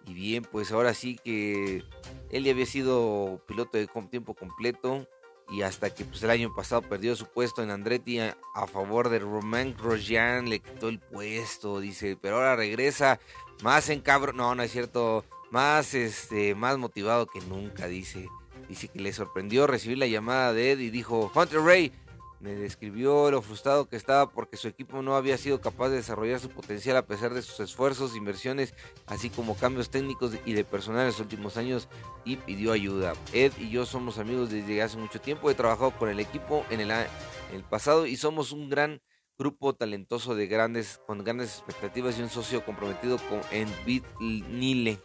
Y 0.05 0.13
bien, 0.13 0.43
pues 0.43 0.71
ahora 0.71 0.93
sí 0.93 1.17
que 1.23 1.83
él 2.31 2.43
ya 2.43 2.51
había 2.51 2.65
sido 2.65 3.41
piloto 3.47 3.77
de 3.77 3.87
tiempo 4.09 4.33
completo 4.33 5.07
y 5.49 5.61
hasta 5.61 5.93
que 5.93 6.05
pues 6.05 6.23
el 6.23 6.29
año 6.29 6.53
pasado 6.53 6.81
perdió 6.81 7.15
su 7.15 7.25
puesto 7.27 7.61
en 7.61 7.69
Andretti 7.69 8.19
a, 8.19 8.35
favor 8.71 9.09
de 9.09 9.19
Romain 9.19 9.75
Grosjean, 9.77 10.49
le 10.49 10.59
quitó 10.59 10.89
el 10.89 10.99
puesto, 10.99 11.79
dice, 11.79 12.17
pero 12.19 12.37
ahora 12.37 12.55
regresa 12.55 13.19
más 13.61 13.89
en 13.89 14.03
no, 14.33 14.55
no 14.55 14.63
es 14.63 14.71
cierto, 14.71 15.23
más 15.51 15.93
este, 15.93 16.55
más 16.55 16.77
motivado 16.77 17.27
que 17.27 17.41
nunca, 17.41 17.87
dice. 17.87 18.27
Dice 18.67 18.87
que 18.87 18.99
le 18.99 19.13
sorprendió 19.13 19.67
recibir 19.67 19.99
la 19.99 20.07
llamada 20.07 20.51
de 20.51 20.71
Ed 20.71 20.79
y 20.79 20.89
dijo, 20.89 21.31
Hunter 21.35 21.61
Ray, 21.61 21.91
me 22.39 22.55
describió 22.55 23.31
lo 23.31 23.41
frustrado 23.41 23.87
que 23.87 23.95
estaba 23.95 24.29
porque 24.29 24.57
su 24.57 24.67
equipo 24.67 25.01
no 25.01 25.15
había 25.15 25.37
sido 25.37 25.61
capaz 25.61 25.89
de 25.89 25.97
desarrollar 25.97 26.39
su 26.39 26.49
potencial 26.49 26.97
a 26.97 27.05
pesar 27.05 27.33
de 27.33 27.41
sus 27.41 27.59
esfuerzos, 27.59 28.15
inversiones, 28.15 28.73
así 29.05 29.29
como 29.29 29.55
cambios 29.55 29.89
técnicos 29.89 30.33
y 30.45 30.53
de 30.53 30.63
personal 30.63 31.01
en 31.01 31.07
los 31.07 31.19
últimos 31.19 31.57
años 31.57 31.87
y 32.23 32.37
pidió 32.37 32.71
ayuda. 32.71 33.13
Ed 33.33 33.53
y 33.57 33.69
yo 33.69 33.85
somos 33.85 34.17
amigos 34.17 34.49
desde 34.51 34.81
hace 34.81 34.97
mucho 34.97 35.19
tiempo, 35.19 35.49
he 35.49 35.55
trabajado 35.55 35.91
con 35.91 36.09
el 36.09 36.19
equipo 36.19 36.65
en 36.69 36.81
el, 36.81 36.91
el 36.91 37.63
pasado 37.69 38.05
y 38.05 38.17
somos 38.17 38.51
un 38.51 38.69
gran 38.69 39.01
grupo 39.37 39.73
talentoso 39.73 40.35
de 40.35 40.47
grandes, 40.47 40.99
con 41.05 41.23
grandes 41.23 41.55
expectativas 41.57 42.17
y 42.17 42.21
un 42.21 42.29
socio 42.29 42.63
comprometido 42.63 43.17
con, 43.17 43.41
en 43.51 43.69
Bitnile, 43.85 44.99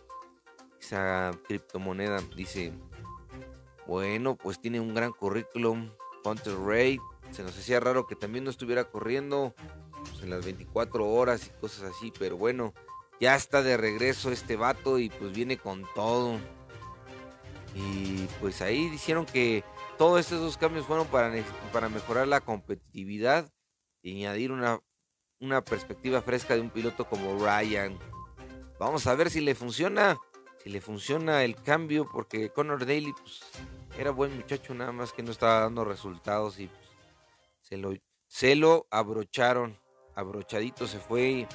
esa 0.80 1.32
criptomoneda. 1.46 2.20
Dice, 2.36 2.72
bueno, 3.86 4.36
pues 4.36 4.60
tiene 4.60 4.80
un 4.80 4.94
gran 4.94 5.12
currículum. 5.12 5.90
Hunter 6.22 6.54
Ray, 6.58 7.00
se 7.32 7.42
nos 7.42 7.56
hacía 7.58 7.80
raro 7.80 8.06
que 8.06 8.16
también 8.16 8.44
no 8.44 8.50
estuviera 8.50 8.84
corriendo 8.84 9.54
pues, 10.04 10.22
en 10.22 10.30
las 10.30 10.44
24 10.44 11.08
horas 11.08 11.46
y 11.46 11.60
cosas 11.60 11.90
así, 11.94 12.12
pero 12.18 12.36
bueno, 12.36 12.74
ya 13.20 13.34
está 13.34 13.62
de 13.62 13.76
regreso 13.76 14.32
este 14.32 14.56
vato 14.56 14.98
y 14.98 15.10
pues 15.10 15.32
viene 15.32 15.58
con 15.58 15.84
todo. 15.94 16.38
Y 17.74 18.26
pues 18.40 18.62
ahí 18.62 18.88
dijeron 18.88 19.26
que 19.26 19.62
todos 19.96 20.20
estos 20.20 20.56
cambios 20.56 20.86
fueron 20.86 21.06
para, 21.06 21.32
para 21.72 21.88
mejorar 21.88 22.26
la 22.26 22.40
competitividad 22.40 23.52
y 24.02 24.24
añadir 24.24 24.50
una, 24.50 24.80
una 25.40 25.62
perspectiva 25.62 26.22
fresca 26.22 26.54
de 26.54 26.60
un 26.60 26.70
piloto 26.70 27.04
como 27.06 27.38
Ryan. 27.38 27.98
Vamos 28.78 29.06
a 29.06 29.14
ver 29.14 29.30
si 29.30 29.40
le 29.40 29.54
funciona, 29.54 30.18
si 30.64 30.70
le 30.70 30.80
funciona 30.80 31.44
el 31.44 31.54
cambio, 31.54 32.08
porque 32.10 32.50
Connor 32.50 32.86
Daly 32.86 33.12
pues, 33.12 33.42
era 33.98 34.10
buen 34.10 34.34
muchacho, 34.34 34.74
nada 34.74 34.92
más 34.92 35.12
que 35.12 35.22
no 35.22 35.30
estaba 35.30 35.60
dando 35.60 35.84
resultados 35.84 36.58
y 36.58 36.70
se 38.26 38.56
lo, 38.56 38.86
abrocharon. 38.90 39.78
Abrochadito 40.16 40.86
se 40.86 40.98
fue. 40.98 41.46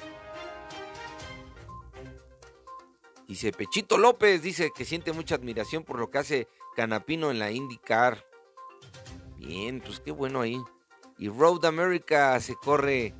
Dice 3.28 3.52
Pechito 3.52 3.98
López, 3.98 4.40
dice 4.40 4.70
que 4.74 4.84
siente 4.84 5.12
mucha 5.12 5.34
admiración 5.34 5.84
por 5.84 5.98
lo 5.98 6.10
que 6.10 6.18
hace 6.18 6.48
Canapino 6.74 7.30
en 7.30 7.38
la 7.38 7.50
IndyCar. 7.50 8.24
Bien, 9.36 9.80
pues 9.80 10.00
qué 10.00 10.10
bueno 10.10 10.40
ahí. 10.40 10.58
Y 11.18 11.28
Road 11.28 11.64
America 11.64 12.38
se 12.40 12.54
corre 12.54 13.14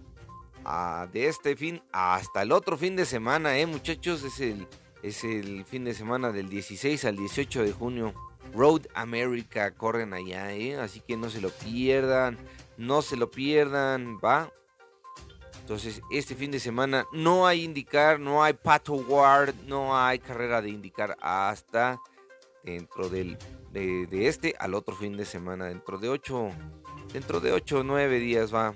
ah, 0.64 1.08
de 1.12 1.28
este 1.28 1.56
fin 1.56 1.82
hasta 1.92 2.42
el 2.42 2.52
otro 2.52 2.78
fin 2.78 2.96
de 2.96 3.04
semana, 3.04 3.58
¿eh, 3.58 3.66
muchachos? 3.66 4.22
Es 4.22 4.40
el, 4.40 4.68
es 5.02 5.24
el 5.24 5.64
fin 5.64 5.84
de 5.84 5.94
semana 5.94 6.32
del 6.32 6.48
16 6.48 7.04
al 7.04 7.16
18 7.16 7.62
de 7.62 7.72
junio. 7.72 8.14
Road 8.54 8.86
America 8.94 9.72
corren 9.72 10.14
allá, 10.14 10.52
¿eh? 10.52 10.76
Así 10.76 11.00
que 11.00 11.16
no 11.16 11.30
se 11.30 11.40
lo 11.40 11.50
pierdan. 11.50 12.38
No 12.76 13.02
se 13.02 13.16
lo 13.16 13.30
pierdan, 13.30 14.18
¿va? 14.18 14.52
Entonces, 15.60 16.00
este 16.10 16.34
fin 16.36 16.52
de 16.52 16.60
semana 16.60 17.06
no 17.12 17.46
hay 17.46 17.64
indicar, 17.64 18.20
no 18.20 18.44
hay 18.44 18.52
Pato 18.52 18.94
Ward, 18.94 19.54
no 19.66 19.98
hay 19.98 20.20
carrera 20.20 20.62
de 20.62 20.70
indicar 20.70 21.16
hasta 21.20 22.00
dentro 22.62 23.08
del, 23.08 23.36
de, 23.72 24.28
este 24.28 24.54
al 24.58 24.74
otro 24.74 24.94
fin 24.94 25.16
de 25.16 25.24
semana, 25.24 25.66
dentro 25.66 25.98
de 25.98 26.08
8, 26.08 26.50
dentro 27.12 27.40
de 27.40 27.52
8 27.52 27.80
o 27.80 27.82
9 27.82 28.18
días 28.18 28.54
va. 28.54 28.74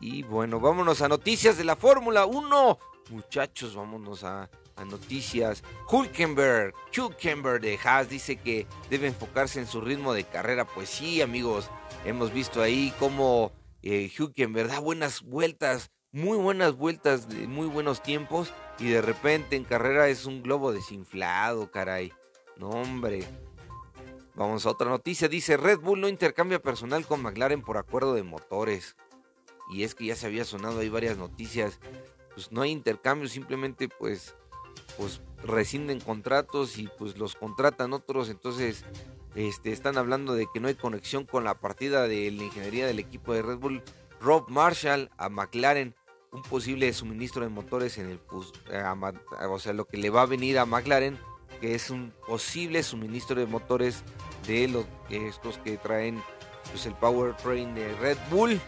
Y 0.00 0.24
bueno, 0.24 0.60
vámonos 0.60 1.00
a 1.00 1.08
noticias 1.08 1.56
de 1.56 1.64
la 1.64 1.76
Fórmula 1.76 2.26
1. 2.26 2.78
Muchachos, 3.10 3.74
vámonos 3.74 4.24
a, 4.24 4.50
a 4.76 4.84
noticias. 4.84 5.62
Hulkenberg, 5.90 6.74
Hulkenberg 6.96 7.60
de 7.60 7.78
Haas 7.82 8.08
dice 8.08 8.36
que 8.36 8.66
debe 8.90 9.06
enfocarse 9.08 9.60
en 9.60 9.66
su 9.66 9.80
ritmo 9.80 10.12
de 10.12 10.24
carrera. 10.24 10.66
Pues 10.66 10.88
sí, 10.88 11.22
amigos, 11.22 11.70
Hemos 12.04 12.32
visto 12.32 12.60
ahí 12.60 12.92
cómo 12.98 13.52
eh, 13.82 14.10
verdad 14.48 14.80
buenas 14.80 15.22
vueltas, 15.22 15.92
muy 16.10 16.36
buenas 16.36 16.76
vueltas, 16.76 17.28
muy 17.28 17.68
buenos 17.68 18.02
tiempos. 18.02 18.52
Y 18.80 18.88
de 18.88 19.00
repente 19.00 19.54
en 19.54 19.64
carrera 19.64 20.08
es 20.08 20.26
un 20.26 20.42
globo 20.42 20.72
desinflado, 20.72 21.70
caray. 21.70 22.12
No, 22.56 22.70
hombre. 22.70 23.24
Vamos 24.34 24.66
a 24.66 24.70
otra 24.70 24.88
noticia. 24.88 25.28
Dice, 25.28 25.56
Red 25.56 25.78
Bull 25.78 26.00
no 26.00 26.08
intercambia 26.08 26.60
personal 26.60 27.06
con 27.06 27.22
McLaren 27.22 27.62
por 27.62 27.76
acuerdo 27.76 28.14
de 28.14 28.24
motores. 28.24 28.96
Y 29.70 29.84
es 29.84 29.94
que 29.94 30.06
ya 30.06 30.16
se 30.16 30.26
había 30.26 30.44
sonado 30.44 30.80
ahí 30.80 30.88
varias 30.88 31.16
noticias. 31.16 31.78
Pues 32.34 32.50
no 32.50 32.62
hay 32.62 32.70
intercambio, 32.70 33.28
simplemente 33.28 33.88
pues, 33.88 34.34
pues 34.96 35.20
rescinden 35.42 36.00
contratos 36.00 36.78
y 36.78 36.88
pues 36.98 37.16
los 37.18 37.34
contratan 37.34 37.92
otros. 37.92 38.28
Entonces 38.28 38.84
este, 39.34 39.72
están 39.72 39.96
hablando 39.96 40.34
de 40.34 40.46
que 40.52 40.60
no 40.60 40.68
hay 40.68 40.74
conexión 40.74 41.24
con 41.24 41.44
la 41.44 41.54
partida 41.54 42.06
de 42.06 42.30
la 42.30 42.44
ingeniería 42.44 42.86
del 42.86 42.98
equipo 42.98 43.32
de 43.32 43.42
Red 43.42 43.58
Bull. 43.58 43.82
Rob 44.20 44.48
Marshall 44.48 45.10
a 45.16 45.28
McLaren, 45.28 45.94
un 46.32 46.42
posible 46.42 46.92
suministro 46.92 47.42
de 47.42 47.48
motores 47.48 47.98
en 47.98 48.10
el, 48.10 48.20
eh, 48.70 48.84
o 49.48 49.58
sea, 49.58 49.72
lo 49.72 49.86
que 49.86 49.96
le 49.96 50.10
va 50.10 50.22
a 50.22 50.26
venir 50.26 50.58
a 50.58 50.66
McLaren, 50.66 51.18
que 51.60 51.74
es 51.74 51.90
un 51.90 52.12
posible 52.26 52.82
suministro 52.82 53.40
de 53.40 53.46
motores 53.46 54.02
de 54.46 54.68
los 54.68 54.86
estos 55.10 55.58
que 55.58 55.76
traen 55.76 56.22
pues, 56.70 56.86
el 56.86 56.94
powertrain 56.94 57.74
de 57.74 57.94
Red 57.96 58.18
Bull. 58.30 58.60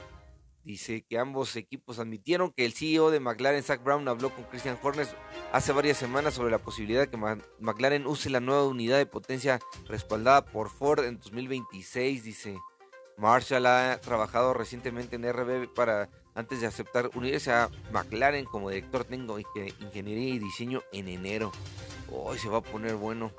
Dice 0.64 1.04
que 1.06 1.18
ambos 1.18 1.56
equipos 1.56 1.99
admitieron 1.99 2.50
que 2.50 2.64
el 2.64 2.73
CEO 2.73 3.11
de 3.11 3.21
McLaren, 3.21 3.62
Zach 3.62 3.85
Brown, 3.85 4.09
habló 4.09 4.30
con 4.35 4.44
Christian 4.44 4.78
Horner 4.83 5.06
hace 5.52 5.73
varias 5.73 5.99
semanas 5.99 6.33
sobre 6.33 6.50
la 6.50 6.59
posibilidad 6.59 7.02
de 7.02 7.11
que 7.11 7.18
McLaren 7.61 8.06
use 8.06 8.30
la 8.30 8.40
nueva 8.40 8.64
unidad 8.66 8.97
de 8.97 9.04
potencia 9.04 9.61
respaldada 9.87 10.42
por 10.47 10.71
Ford 10.71 11.04
en 11.04 11.18
2026. 11.18 12.25
Dice, 12.25 12.59
Marshall 13.18 13.66
ha 13.66 14.00
trabajado 14.00 14.54
recientemente 14.54 15.16
en 15.16 15.30
RB 15.30 15.73
para 15.75 16.09
antes 16.35 16.62
de 16.62 16.66
aceptar 16.66 17.11
unirse 17.14 17.52
a 17.52 17.68
McLaren 17.92 18.47
como 18.47 18.71
director 18.71 19.06
de 19.06 19.16
ingeniería 19.16 20.35
y 20.35 20.38
diseño 20.38 20.83
en 20.92 21.09
enero. 21.09 21.52
Hoy 22.11 22.38
se 22.38 22.49
va 22.49 22.59
a 22.59 22.62
poner 22.62 22.94
bueno. 22.94 23.33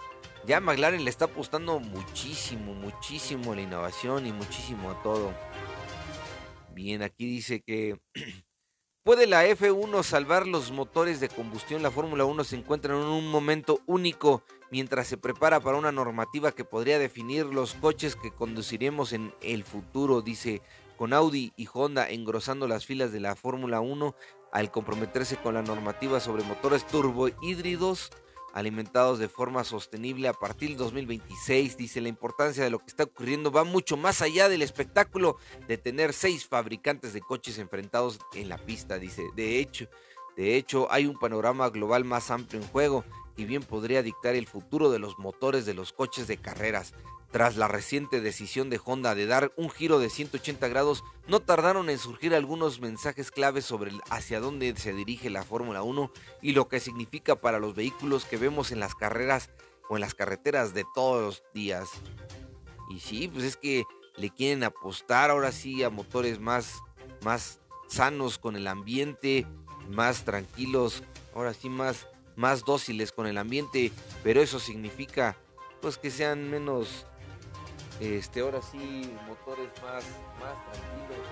Ya 0.45 0.59
McLaren 0.59 1.03
le 1.03 1.09
está 1.09 1.25
apostando 1.25 1.79
muchísimo, 1.79 2.75
muchísimo 2.75 3.53
a 3.53 3.55
la 3.55 3.63
innovación 3.63 4.27
y 4.27 4.31
muchísimo 4.31 4.91
a 4.91 5.01
todo. 5.01 5.33
Bien, 6.75 7.01
aquí 7.03 7.25
dice 7.25 7.61
que 7.61 7.97
¿Puede 9.05 9.27
la 9.27 9.47
F1 9.47 10.03
salvar 10.03 10.45
los 10.45 10.71
motores 10.71 11.21
de 11.21 11.29
combustión? 11.29 11.81
La 11.81 11.89
Fórmula 11.89 12.25
1 12.25 12.43
se 12.43 12.57
encuentra 12.57 12.93
en 12.93 12.99
un 12.99 13.31
momento 13.31 13.79
único 13.85 14.43
mientras 14.71 15.07
se 15.07 15.15
prepara 15.15 15.61
para 15.61 15.77
una 15.77 15.93
normativa 15.93 16.51
que 16.51 16.65
podría 16.65 16.99
definir 16.99 17.45
los 17.45 17.75
coches 17.75 18.17
que 18.17 18.31
conduciremos 18.31 19.13
en 19.13 19.33
el 19.41 19.63
futuro, 19.63 20.21
dice, 20.21 20.61
con 20.97 21.13
Audi 21.13 21.53
y 21.55 21.65
Honda 21.71 22.09
engrosando 22.09 22.67
las 22.67 22.85
filas 22.85 23.13
de 23.13 23.21
la 23.21 23.37
Fórmula 23.37 23.79
1 23.79 24.13
al 24.51 24.69
comprometerse 24.69 25.37
con 25.37 25.53
la 25.53 25.61
normativa 25.61 26.19
sobre 26.19 26.43
motores 26.43 26.85
turbohídridos 26.87 28.09
alimentados 28.55 29.19
de 29.19 29.27
forma 29.27 29.63
sostenible 29.65 30.29
a 30.29 30.33
partir 30.33 30.69
del 30.69 30.77
2026. 30.77 31.77
Dice 31.77 32.01
la 32.01 32.09
importancia 32.09 32.63
de 32.63 32.69
lo 32.71 32.79
que 32.79 32.87
está 32.87 33.03
ocurriendo 33.03 33.51
va 33.51 33.65
mucho 33.65 33.97
más 33.97 34.21
allá 34.21 34.49
del 34.49 34.61
espectáculo 34.61 35.37
de 35.67 35.77
tener 35.77 36.13
seis 36.13 36.47
fabricantes 36.47 37.13
de 37.13 37.21
coches 37.21 37.59
enfrentados 37.59 38.17
en 38.33 38.47
la 38.47 38.57
pista. 38.57 38.97
Dice, 38.97 39.23
de 39.35 39.59
hecho, 39.59 39.87
de 40.37 40.55
hecho 40.55 40.87
hay 40.89 41.05
un 41.05 41.19
panorama 41.19 41.69
global 41.69 42.05
más 42.05 42.31
amplio 42.31 42.61
en 42.61 42.67
juego 42.69 43.03
y 43.35 43.43
bien 43.43 43.61
podría 43.61 44.01
dictar 44.01 44.35
el 44.35 44.47
futuro 44.47 44.89
de 44.89 44.99
los 44.99 45.19
motores 45.19 45.65
de 45.65 45.73
los 45.73 45.91
coches 45.91 46.25
de 46.27 46.37
carreras. 46.37 46.93
Tras 47.35 47.57
la 47.57 47.67
reciente 47.67 48.21
decisión 48.21 48.69
de 48.69 48.79
Honda 48.81 49.13
de 49.13 49.25
dar 49.25 49.51
un 49.57 49.69
giro 49.69 49.99
de 49.99 50.09
180 50.09 50.69
grados, 50.69 51.03
no 51.27 51.41
tardaron 51.41 51.89
en 51.89 51.99
surgir 51.99 52.33
algunos 52.33 52.79
mensajes 52.79 53.29
claves 53.29 53.65
sobre 53.65 53.91
hacia 54.09 54.39
dónde 54.39 54.73
se 54.77 54.93
dirige 54.93 55.29
la 55.29 55.43
Fórmula 55.43 55.83
1 55.83 56.13
y 56.41 56.53
lo 56.53 56.69
que 56.69 56.79
significa 56.79 57.35
para 57.35 57.59
los 57.59 57.75
vehículos 57.75 58.23
que 58.23 58.37
vemos 58.37 58.71
en 58.71 58.79
las 58.79 58.95
carreras 58.95 59.49
o 59.89 59.97
en 59.97 60.01
las 60.01 60.13
carreteras 60.13 60.73
de 60.73 60.85
todos 60.95 61.21
los 61.21 61.43
días. 61.53 61.89
Y 62.89 63.01
sí, 63.01 63.27
pues 63.27 63.43
es 63.43 63.57
que 63.57 63.83
le 64.15 64.29
quieren 64.29 64.63
apostar 64.63 65.29
ahora 65.29 65.51
sí 65.51 65.83
a 65.83 65.89
motores 65.89 66.39
más, 66.39 66.79
más 67.21 67.59
sanos 67.89 68.37
con 68.37 68.55
el 68.55 68.65
ambiente, 68.65 69.45
más 69.89 70.23
tranquilos, 70.23 71.03
ahora 71.35 71.53
sí 71.53 71.67
más, 71.67 72.07
más 72.37 72.63
dóciles 72.63 73.11
con 73.11 73.27
el 73.27 73.37
ambiente, 73.37 73.91
pero 74.23 74.41
eso 74.41 74.57
significa 74.57 75.35
pues 75.81 75.97
que 75.97 76.09
sean 76.09 76.49
menos 76.49 77.05
este, 77.99 78.41
ahora 78.41 78.61
sí, 78.61 79.11
motores 79.27 79.69
más, 79.81 80.03
más 80.39 80.65
tranquilos. 80.71 81.27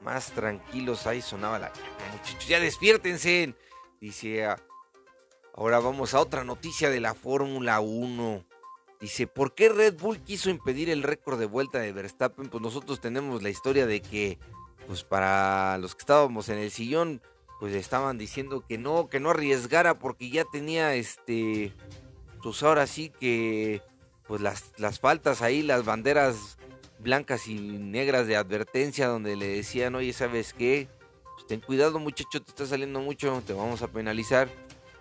Más 0.00 0.30
tranquilos, 0.32 1.06
ahí 1.06 1.20
sonaba 1.20 1.58
la... 1.58 1.72
Muchachos, 2.12 2.48
ya 2.48 2.60
despiértense. 2.60 3.54
Dice, 4.00 4.46
ah, 4.46 4.58
ahora 5.54 5.80
vamos 5.80 6.14
a 6.14 6.20
otra 6.20 6.44
noticia 6.44 6.88
de 6.88 7.00
la 7.00 7.14
Fórmula 7.14 7.80
1. 7.80 8.44
Dice, 9.00 9.26
¿por 9.26 9.54
qué 9.54 9.68
Red 9.68 9.98
Bull 9.98 10.20
quiso 10.22 10.50
impedir 10.50 10.90
el 10.90 11.02
récord 11.02 11.38
de 11.38 11.46
vuelta 11.46 11.78
de 11.78 11.92
Verstappen? 11.92 12.48
Pues 12.48 12.62
nosotros 12.62 13.00
tenemos 13.00 13.42
la 13.42 13.50
historia 13.50 13.86
de 13.86 14.00
que, 14.00 14.38
pues 14.86 15.04
para 15.04 15.78
los 15.78 15.94
que 15.94 16.02
estábamos 16.02 16.48
en 16.48 16.58
el 16.58 16.70
sillón, 16.70 17.20
pues 17.58 17.74
estaban 17.74 18.18
diciendo 18.18 18.64
que 18.66 18.78
no, 18.78 19.08
que 19.08 19.20
no 19.20 19.30
arriesgara 19.30 19.98
porque 19.98 20.30
ya 20.30 20.44
tenía 20.44 20.94
este, 20.94 21.72
pues 22.42 22.62
ahora 22.62 22.86
sí 22.86 23.10
que, 23.20 23.82
pues 24.26 24.40
las, 24.40 24.72
las 24.76 25.00
faltas 25.00 25.42
ahí, 25.42 25.62
las 25.62 25.84
banderas 25.84 26.58
blancas 26.98 27.48
y 27.48 27.56
negras 27.56 28.26
de 28.26 28.36
advertencia 28.36 29.08
donde 29.08 29.36
le 29.36 29.48
decían, 29.48 29.94
oye, 29.94 30.12
¿sabes 30.12 30.52
qué? 30.52 30.88
Pues 31.34 31.46
ten 31.46 31.60
cuidado 31.60 31.98
muchacho, 31.98 32.42
te 32.42 32.50
está 32.50 32.66
saliendo 32.66 33.00
mucho, 33.00 33.42
te 33.46 33.52
vamos 33.52 33.82
a 33.82 33.88
penalizar. 33.88 34.48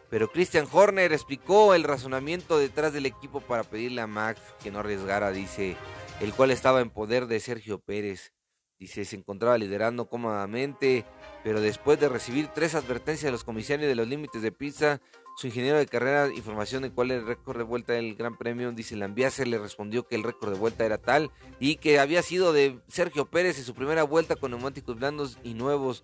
Pero 0.09 0.31
Christian 0.31 0.67
Horner 0.71 1.11
explicó 1.11 1.73
el 1.73 1.83
razonamiento 1.83 2.57
detrás 2.57 2.93
del 2.93 3.05
equipo 3.05 3.41
para 3.41 3.63
pedirle 3.63 4.01
a 4.01 4.07
Max 4.07 4.39
que 4.63 4.71
no 4.71 4.79
arriesgara, 4.79 5.31
dice, 5.31 5.75
el 6.21 6.33
cual 6.33 6.51
estaba 6.51 6.81
en 6.81 6.89
poder 6.89 7.27
de 7.27 7.39
Sergio 7.39 7.79
Pérez. 7.79 8.33
Dice, 8.79 9.05
se 9.05 9.15
encontraba 9.15 9.57
liderando 9.57 10.07
cómodamente, 10.07 11.03
pero 11.43 11.61
después 11.61 11.99
de 11.99 12.09
recibir 12.09 12.47
tres 12.47 12.75
advertencias 12.75 13.25
de 13.25 13.31
los 13.31 13.43
comisarios 13.43 13.87
de 13.87 13.95
los 13.95 14.07
límites 14.07 14.41
de 14.41 14.51
pizza, 14.51 15.01
su 15.37 15.47
ingeniero 15.47 15.77
de 15.77 15.85
carrera, 15.85 16.33
información 16.33 16.81
de 16.81 16.91
cuál 16.91 17.11
era 17.11 17.21
el 17.21 17.27
récord 17.27 17.57
de 17.57 17.63
vuelta 17.63 17.93
del 17.93 18.15
Gran 18.15 18.37
Premio, 18.37 18.71
dice 18.71 18.95
Lambiase, 18.95 19.45
le 19.45 19.59
respondió 19.59 20.07
que 20.07 20.15
el 20.15 20.23
récord 20.23 20.51
de 20.51 20.57
vuelta 20.57 20.83
era 20.83 20.97
tal 20.97 21.29
y 21.59 21.75
que 21.75 21.99
había 21.99 22.23
sido 22.23 22.53
de 22.53 22.79
Sergio 22.87 23.25
Pérez 23.25 23.59
en 23.59 23.63
su 23.63 23.75
primera 23.75 24.03
vuelta 24.03 24.35
con 24.35 24.49
neumáticos 24.49 24.97
blandos 24.97 25.37
y 25.43 25.53
nuevos, 25.53 26.03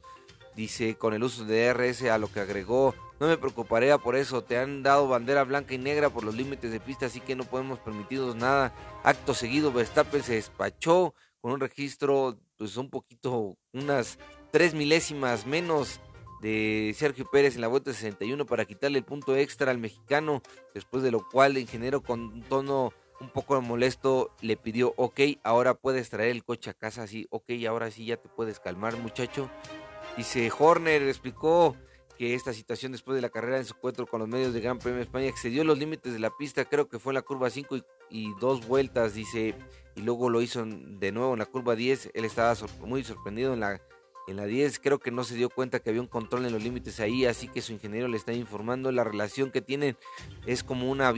dice, 0.55 0.95
con 0.95 1.15
el 1.15 1.23
uso 1.23 1.45
de 1.45 1.73
DRS, 1.73 2.03
a 2.03 2.19
lo 2.19 2.31
que 2.31 2.41
agregó, 2.41 2.93
no 3.19 3.27
me 3.27 3.37
preocuparía 3.37 3.97
por 3.97 4.15
eso, 4.15 4.43
te 4.43 4.57
han 4.57 4.83
dado 4.83 5.07
bandera 5.07 5.43
blanca 5.43 5.73
y 5.73 5.79
negra 5.79 6.11
por 6.11 6.23
los 6.23 6.35
límites 6.35 6.71
de 6.71 6.79
pista, 6.79 7.07
así 7.07 7.19
que 7.19 7.35
no 7.35 7.43
podemos 7.43 7.79
permitirnos 7.79 8.35
nada. 8.35 8.71
Acto 9.03 9.33
seguido, 9.33 9.71
Verstappen 9.71 10.21
se 10.21 10.35
despachó 10.35 11.15
con 11.41 11.53
un 11.53 11.59
registro 11.59 12.37
pues 12.57 12.77
un 12.77 12.89
poquito, 12.89 13.57
unas 13.73 14.19
tres 14.53 14.75
milésimas 14.75 15.47
menos 15.47 15.99
de 16.39 16.93
Sergio 16.95 17.25
Pérez 17.25 17.55
en 17.55 17.61
la 17.61 17.67
vuelta 17.67 17.91
61 17.91 18.45
para 18.45 18.65
quitarle 18.65 18.99
el 18.99 19.03
punto 19.03 19.35
extra 19.35 19.71
al 19.71 19.79
mexicano, 19.79 20.43
después 20.75 21.01
de 21.01 21.09
lo 21.09 21.27
cual 21.27 21.53
el 21.53 21.63
ingeniero 21.63 22.03
con 22.03 22.21
un 22.21 22.43
tono 22.43 22.93
un 23.19 23.29
poco 23.29 23.59
molesto 23.63 24.29
le 24.41 24.55
pidió, 24.55 24.93
ok, 24.95 25.21
ahora 25.43 25.73
puedes 25.73 26.11
traer 26.11 26.29
el 26.29 26.43
coche 26.43 26.69
a 26.69 26.75
casa, 26.75 27.01
así, 27.01 27.25
ok, 27.31 27.49
ahora 27.67 27.89
sí 27.89 28.05
ya 28.05 28.17
te 28.17 28.29
puedes 28.29 28.59
calmar 28.59 28.95
muchacho. 28.97 29.49
Dice 30.17 30.51
Horner, 30.55 31.01
explicó 31.01 31.75
que 32.19 32.35
esta 32.35 32.53
situación 32.53 32.91
después 32.91 33.15
de 33.15 33.23
la 33.23 33.29
carrera 33.29 33.57
en 33.57 33.65
su 33.65 33.73
encuentro 33.73 34.05
con 34.05 34.19
los 34.19 34.29
medios 34.29 34.53
de 34.53 34.61
Gran 34.61 34.77
Premio 34.77 34.97
de 34.97 35.05
España 35.05 35.25
excedió 35.29 35.63
los 35.63 35.79
límites 35.79 36.13
de 36.13 36.19
la 36.19 36.29
pista, 36.29 36.65
creo 36.65 36.87
que 36.87 36.99
fue 36.99 37.09
en 37.09 37.15
la 37.15 37.21
curva 37.23 37.49
5 37.49 37.77
y, 37.77 37.83
y 38.11 38.33
dos 38.39 38.67
vueltas, 38.67 39.15
dice, 39.15 39.55
y 39.95 40.01
luego 40.01 40.29
lo 40.29 40.43
hizo 40.43 40.63
de 40.63 41.11
nuevo 41.11 41.33
en 41.33 41.39
la 41.39 41.47
curva 41.47 41.75
10. 41.75 42.11
Él 42.13 42.25
estaba 42.25 42.55
muy 42.81 43.03
sorprendido 43.03 43.53
en 43.53 43.61
la, 43.61 43.81
en 44.27 44.37
la 44.37 44.45
10. 44.45 44.79
Creo 44.79 44.99
que 44.99 45.11
no 45.11 45.23
se 45.23 45.35
dio 45.35 45.49
cuenta 45.49 45.79
que 45.79 45.89
había 45.89 46.01
un 46.01 46.07
control 46.07 46.45
en 46.45 46.53
los 46.53 46.63
límites 46.63 46.99
ahí, 46.99 47.25
así 47.25 47.47
que 47.47 47.61
su 47.61 47.73
ingeniero 47.73 48.07
le 48.07 48.17
está 48.17 48.33
informando. 48.33 48.91
La 48.91 49.03
relación 49.03 49.51
que 49.51 49.61
tienen 49.61 49.97
es 50.45 50.63
como 50.63 50.89
una, 50.89 51.11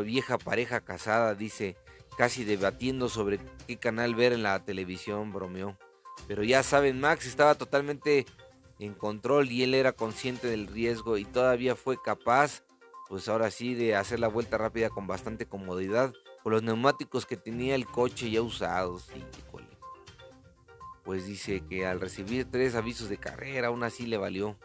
vieja 0.00 0.38
pareja 0.38 0.80
casada, 0.80 1.34
dice, 1.34 1.76
casi 2.16 2.44
debatiendo 2.44 3.08
sobre 3.08 3.40
qué 3.66 3.76
canal 3.76 4.14
ver 4.14 4.32
en 4.32 4.42
la 4.42 4.64
televisión, 4.64 5.32
bromeó. 5.32 5.76
Pero 6.26 6.42
ya 6.42 6.62
saben, 6.62 7.00
Max 7.00 7.26
estaba 7.26 7.54
totalmente 7.54 8.26
en 8.78 8.94
control 8.94 9.50
y 9.50 9.62
él 9.62 9.74
era 9.74 9.92
consciente 9.92 10.48
del 10.48 10.66
riesgo 10.66 11.18
y 11.18 11.24
todavía 11.24 11.76
fue 11.76 11.96
capaz, 12.02 12.62
pues 13.08 13.28
ahora 13.28 13.50
sí, 13.50 13.74
de 13.74 13.96
hacer 13.96 14.20
la 14.20 14.28
vuelta 14.28 14.58
rápida 14.58 14.90
con 14.90 15.06
bastante 15.06 15.46
comodidad 15.46 16.12
los 16.50 16.62
neumáticos 16.62 17.26
que 17.26 17.36
tenía 17.36 17.74
el 17.74 17.86
coche 17.86 18.30
ya 18.30 18.42
usados. 18.42 19.08
Pues 21.06 21.24
dice 21.24 21.62
que 21.66 21.86
al 21.86 22.00
recibir 22.00 22.50
tres 22.50 22.74
avisos 22.74 23.08
de 23.08 23.16
carrera, 23.16 23.68
aún 23.68 23.84
así 23.84 24.06
le 24.06 24.18
valió. 24.18 24.58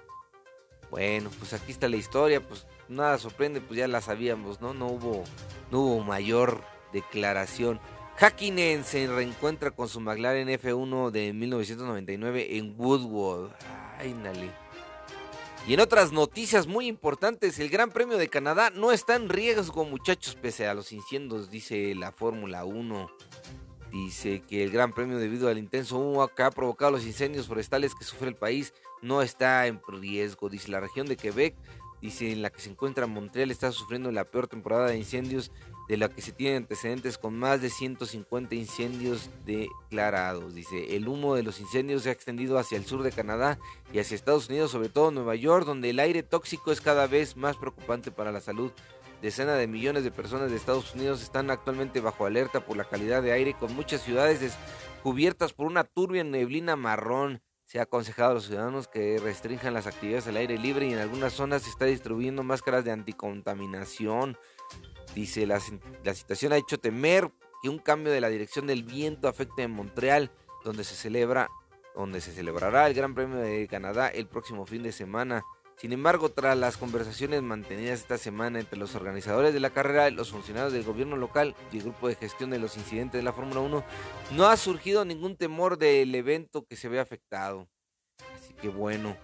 Bueno, 0.89 1.29
pues 1.39 1.53
aquí 1.53 1.71
está 1.71 1.87
la 1.87 1.95
historia, 1.95 2.45
pues 2.45 2.67
nada 2.89 3.17
sorprende, 3.17 3.61
pues 3.61 3.77
ya 3.77 3.87
la 3.87 4.01
sabíamos, 4.01 4.59
¿no? 4.59 4.73
No 4.73 4.87
hubo, 4.87 5.23
no 5.71 5.79
hubo 5.79 6.03
mayor 6.03 6.61
declaración. 6.91 7.79
Hakkinen 8.19 8.83
se 8.83 9.07
reencuentra 9.07 9.71
con 9.71 9.87
su 9.87 10.01
McLaren 10.01 10.49
F1 10.49 11.11
de 11.11 11.31
1999 11.31 12.57
en 12.57 12.75
Woodward. 12.77 13.51
Ay, 13.97 14.13
nale. 14.13 14.51
Y 15.67 15.75
en 15.75 15.79
otras 15.79 16.11
noticias 16.11 16.65
muy 16.65 16.87
importantes, 16.87 17.59
el 17.59 17.69
Gran 17.69 17.91
Premio 17.91 18.17
de 18.17 18.29
Canadá 18.29 18.71
no 18.71 18.91
está 18.91 19.15
en 19.15 19.29
riesgo, 19.29 19.85
muchachos, 19.85 20.35
pese 20.35 20.67
a 20.67 20.73
los 20.73 20.91
incendios, 20.91 21.51
dice 21.51 21.93
la 21.93 22.11
Fórmula 22.11 22.65
1. 22.65 23.11
Dice 23.91 24.41
que 24.47 24.63
el 24.63 24.71
Gran 24.71 24.93
Premio, 24.93 25.17
debido 25.17 25.49
al 25.49 25.57
intenso 25.57 25.97
humo 25.97 26.25
que 26.29 26.43
ha 26.43 26.51
provocado 26.51 26.91
los 26.91 27.05
incendios 27.05 27.47
forestales 27.47 27.93
que 27.93 28.05
sufre 28.05 28.29
el 28.29 28.35
país, 28.35 28.73
no 29.01 29.21
está 29.21 29.67
en 29.67 29.81
riesgo. 29.85 30.49
Dice 30.49 30.71
la 30.71 30.79
región 30.79 31.07
de 31.07 31.17
Quebec, 31.17 31.55
dice 32.01 32.31
en 32.31 32.41
la 32.41 32.49
que 32.49 32.61
se 32.61 32.69
encuentra 32.69 33.05
Montreal, 33.05 33.51
está 33.51 33.71
sufriendo 33.71 34.09
la 34.11 34.23
peor 34.23 34.47
temporada 34.47 34.87
de 34.87 34.97
incendios 34.97 35.51
de 35.91 35.97
la 35.97 36.07
que 36.07 36.21
se 36.21 36.31
tienen 36.31 36.63
antecedentes 36.63 37.17
con 37.17 37.37
más 37.37 37.61
de 37.61 37.69
150 37.69 38.55
incendios 38.55 39.29
declarados. 39.45 40.55
Dice, 40.55 40.95
el 40.95 41.05
humo 41.09 41.35
de 41.35 41.43
los 41.43 41.59
incendios 41.59 42.03
se 42.03 42.09
ha 42.09 42.13
extendido 42.13 42.57
hacia 42.57 42.77
el 42.77 42.85
sur 42.85 43.03
de 43.03 43.11
Canadá 43.11 43.59
y 43.91 43.99
hacia 43.99 44.15
Estados 44.15 44.47
Unidos, 44.47 44.71
sobre 44.71 44.87
todo 44.87 45.11
Nueva 45.11 45.35
York, 45.35 45.65
donde 45.65 45.89
el 45.89 45.99
aire 45.99 46.23
tóxico 46.23 46.71
es 46.71 46.79
cada 46.79 47.07
vez 47.07 47.35
más 47.35 47.57
preocupante 47.57 48.09
para 48.09 48.31
la 48.31 48.39
salud. 48.39 48.71
Decenas 49.21 49.57
de 49.57 49.67
millones 49.67 50.05
de 50.05 50.11
personas 50.11 50.49
de 50.49 50.55
Estados 50.55 50.95
Unidos 50.95 51.21
están 51.21 51.51
actualmente 51.51 51.99
bajo 51.99 52.25
alerta 52.25 52.65
por 52.65 52.77
la 52.77 52.85
calidad 52.85 53.21
de 53.21 53.33
aire, 53.33 53.53
con 53.53 53.75
muchas 53.75 54.01
ciudades 54.01 54.53
cubiertas 55.03 55.51
por 55.51 55.67
una 55.67 55.83
turbia 55.83 56.23
neblina 56.23 56.77
marrón. 56.77 57.41
Se 57.65 57.79
ha 57.79 57.83
aconsejado 57.83 58.31
a 58.31 58.33
los 58.35 58.45
ciudadanos 58.45 58.87
que 58.87 59.19
restrinjan 59.19 59.73
las 59.73 59.87
actividades 59.87 60.25
al 60.27 60.37
aire 60.37 60.57
libre 60.57 60.87
y 60.87 60.93
en 60.93 60.99
algunas 60.99 61.33
zonas 61.33 61.63
se 61.63 61.69
está 61.69 61.83
distribuyendo 61.83 62.43
máscaras 62.43 62.85
de 62.85 62.91
anticontaminación. 62.91 64.37
Dice, 65.15 65.45
la, 65.45 65.61
la 66.03 66.13
situación 66.13 66.53
ha 66.53 66.57
hecho 66.57 66.79
temer 66.79 67.31
que 67.61 67.69
un 67.69 67.79
cambio 67.79 68.11
de 68.11 68.21
la 68.21 68.29
dirección 68.29 68.67
del 68.67 68.83
viento 68.83 69.27
afecte 69.27 69.63
en 69.63 69.71
Montreal, 69.71 70.31
donde 70.63 70.83
se 70.83 70.95
celebra, 70.95 71.49
donde 71.95 72.21
se 72.21 72.31
celebrará 72.31 72.87
el 72.87 72.93
Gran 72.93 73.13
Premio 73.13 73.37
de 73.37 73.67
Canadá 73.67 74.07
el 74.07 74.27
próximo 74.27 74.65
fin 74.65 74.83
de 74.83 74.91
semana. 74.91 75.43
Sin 75.77 75.93
embargo, 75.93 76.29
tras 76.29 76.57
las 76.57 76.77
conversaciones 76.77 77.41
mantenidas 77.41 78.01
esta 78.01 78.17
semana 78.17 78.59
entre 78.59 78.77
los 78.77 78.93
organizadores 78.95 79.53
de 79.53 79.59
la 79.59 79.71
carrera, 79.71 80.09
los 80.11 80.31
funcionarios 80.31 80.73
del 80.73 80.83
gobierno 80.83 81.17
local 81.17 81.55
y 81.71 81.77
el 81.77 81.83
grupo 81.83 82.07
de 82.07 82.15
gestión 82.15 82.51
de 82.51 82.59
los 82.59 82.77
incidentes 82.77 83.19
de 83.19 83.23
la 83.23 83.33
Fórmula 83.33 83.61
1, 83.61 83.83
no 84.31 84.45
ha 84.47 84.57
surgido 84.57 85.05
ningún 85.05 85.37
temor 85.37 85.77
del 85.77 86.13
evento 86.13 86.65
que 86.65 86.75
se 86.75 86.87
vea 86.87 87.01
afectado. 87.01 87.67
Así 88.35 88.53
que 88.53 88.69
bueno, 88.69 89.17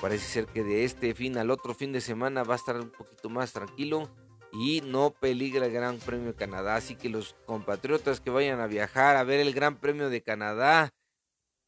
parece 0.00 0.24
ser 0.24 0.46
que 0.46 0.64
de 0.64 0.84
este 0.84 1.14
fin 1.14 1.36
al 1.36 1.50
otro 1.50 1.74
fin 1.74 1.92
de 1.92 2.00
semana 2.00 2.42
va 2.42 2.54
a 2.54 2.58
estar 2.58 2.80
un 2.80 2.90
poquito 2.90 3.28
más 3.28 3.52
tranquilo 3.52 4.10
y 4.58 4.80
no 4.80 5.10
peligra 5.10 5.66
el 5.66 5.72
Gran 5.72 5.98
Premio 5.98 6.28
de 6.28 6.34
Canadá. 6.34 6.76
Así 6.76 6.96
que 6.96 7.08
los 7.08 7.34
compatriotas 7.46 8.20
que 8.20 8.30
vayan 8.30 8.60
a 8.60 8.66
viajar 8.66 9.16
a 9.16 9.24
ver 9.24 9.40
el 9.40 9.52
Gran 9.52 9.76
Premio 9.76 10.08
de 10.08 10.22
Canadá, 10.22 10.90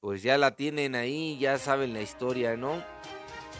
pues 0.00 0.22
ya 0.22 0.38
la 0.38 0.56
tienen 0.56 0.94
ahí, 0.94 1.38
ya 1.38 1.58
saben 1.58 1.92
la 1.92 2.02
historia, 2.02 2.56
¿no? 2.56 2.82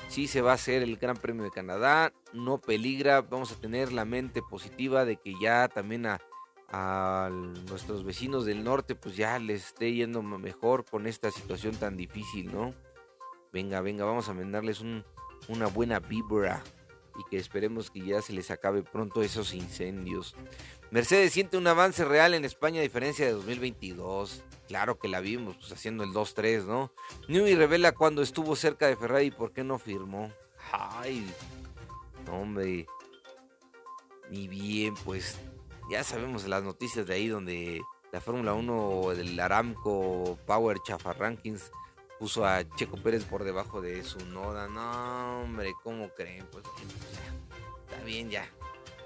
sí 0.09 0.27
se 0.27 0.41
va 0.41 0.53
a 0.53 0.55
hacer 0.55 0.83
el 0.83 0.97
Gran 0.97 1.17
Premio 1.17 1.45
de 1.45 1.51
Canadá, 1.51 2.13
no 2.33 2.59
peligra, 2.59 3.21
vamos 3.21 3.53
a 3.53 3.61
tener 3.61 3.93
la 3.93 4.05
mente 4.05 4.43
positiva 4.43 5.05
de 5.05 5.17
que 5.17 5.35
ya 5.41 5.69
también 5.69 6.07
a, 6.07 6.19
nuestros 7.71 8.05
vecinos 8.05 8.45
del 8.45 8.63
norte 8.63 8.95
pues 8.95 9.17
ya 9.17 9.39
les 9.39 9.69
esté 9.69 9.95
yendo 9.95 10.23
mejor 10.23 10.85
con 10.85 11.07
esta 11.07 11.31
situación 11.31 11.75
tan 11.77 11.97
difícil, 11.97 12.53
¿no? 12.53 12.75
Venga, 13.55 13.81
venga, 13.81 14.05
vamos 14.05 14.29
a 14.29 14.35
mandarles 14.35 14.83
una 15.49 15.67
buena 15.69 15.99
vibra 15.99 16.63
y 17.19 17.25
que 17.29 17.37
esperemos 17.37 17.91
que 17.91 18.01
ya 18.05 18.23
se 18.23 18.33
les 18.33 18.51
acabe 18.51 18.83
pronto 18.83 19.23
esos 19.23 19.53
incendios. 19.53 20.37
Mercedes 20.91 21.33
siente 21.33 21.59
un 21.59 21.67
avance 21.67 22.05
real 22.05 22.33
en 22.33 22.45
España 22.45 22.81
a 22.81 22.83
diferencia 22.83 23.27
de 23.27 23.33
2022. 23.33 24.43
Claro 24.69 24.99
que 24.99 25.09
la 25.09 25.21
vimos 25.21 25.57
pues, 25.57 25.73
haciendo 25.73 26.05
el 26.05 26.11
2-3, 26.11 26.65
¿no? 26.65 26.93
Newey 27.29 27.55
revela 27.55 27.93
cuando 27.93 28.23
estuvo 28.23 28.57
cerca 28.57 28.87
de 28.87 28.97
Ferrari 28.97 29.27
y 29.27 29.31
por 29.31 29.53
qué 29.53 29.65
no 29.65 29.79
firmó. 29.79 30.33
Ay, 30.73 31.27
hombre. 32.31 32.87
Y 34.31 34.49
bien, 34.49 34.95
pues 35.05 35.39
ya 35.91 36.05
sabemos 36.05 36.47
las 36.47 36.63
noticias 36.63 37.07
de 37.07 37.15
ahí 37.15 37.29
donde 37.29 37.83
la 38.13 38.21
Fórmula 38.21 38.55
1 38.55 39.15
del 39.17 39.39
Aramco 39.41 40.39
Power 40.47 40.79
Chafa 40.87 41.13
Rankings 41.13 41.71
puso 42.19 42.45
a 42.45 42.65
Checo 42.77 42.97
Pérez 42.97 43.25
por 43.25 43.45
debajo 43.45 43.81
de 43.81 44.03
su 44.03 44.19
noda. 44.27 44.69
No, 44.69 45.43
hombre, 45.43 45.73
¿cómo 45.83 46.09
creen? 46.11 46.47
Pues 46.51 46.65
está 47.89 48.05
bien 48.05 48.31
ya. 48.31 48.49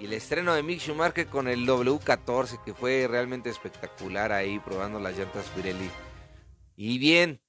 Y 0.00 0.06
el 0.06 0.14
estreno 0.14 0.54
de 0.54 0.62
Mick 0.62 0.80
Schumacher 0.80 1.28
con 1.28 1.46
el 1.46 1.66
W14, 1.66 2.62
que 2.64 2.74
fue 2.74 3.06
realmente 3.08 3.50
espectacular 3.50 4.32
ahí 4.32 4.58
probando 4.58 4.98
las 4.98 5.16
llantas 5.16 5.46
Pirelli. 5.54 5.90
Y 6.74 6.98
bien, 6.98 7.40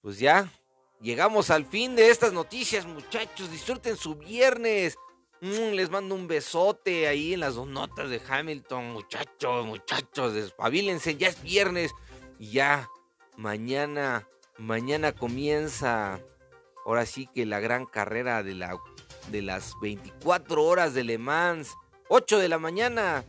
pues 0.00 0.18
ya 0.18 0.52
llegamos 1.00 1.50
al 1.50 1.64
fin 1.64 1.96
de 1.96 2.10
estas 2.10 2.32
noticias, 2.32 2.86
muchachos. 2.86 3.50
Disfruten 3.50 3.96
su 3.96 4.14
viernes. 4.14 4.96
Mm, 5.40 5.72
les 5.72 5.90
mando 5.90 6.14
un 6.14 6.28
besote 6.28 7.08
ahí 7.08 7.34
en 7.34 7.40
las 7.40 7.56
dos 7.56 7.66
notas 7.66 8.08
de 8.08 8.22
Hamilton, 8.28 8.92
muchachos, 8.92 9.66
muchachos, 9.66 10.34
despabilense, 10.34 11.16
ya 11.16 11.26
es 11.26 11.42
viernes 11.42 11.90
y 12.38 12.52
ya 12.52 12.88
mañana 13.36 14.28
Mañana 14.62 15.10
comienza, 15.10 16.20
ahora 16.86 17.04
sí 17.04 17.28
que 17.34 17.44
la 17.46 17.58
gran 17.58 17.84
carrera 17.84 18.44
de, 18.44 18.54
la, 18.54 18.78
de 19.32 19.42
las 19.42 19.72
24 19.82 20.62
horas 20.62 20.94
de 20.94 21.02
Le 21.02 21.18
Mans. 21.18 21.74
8 22.08 22.38
de 22.38 22.48
la 22.48 22.60
mañana, 22.60 23.24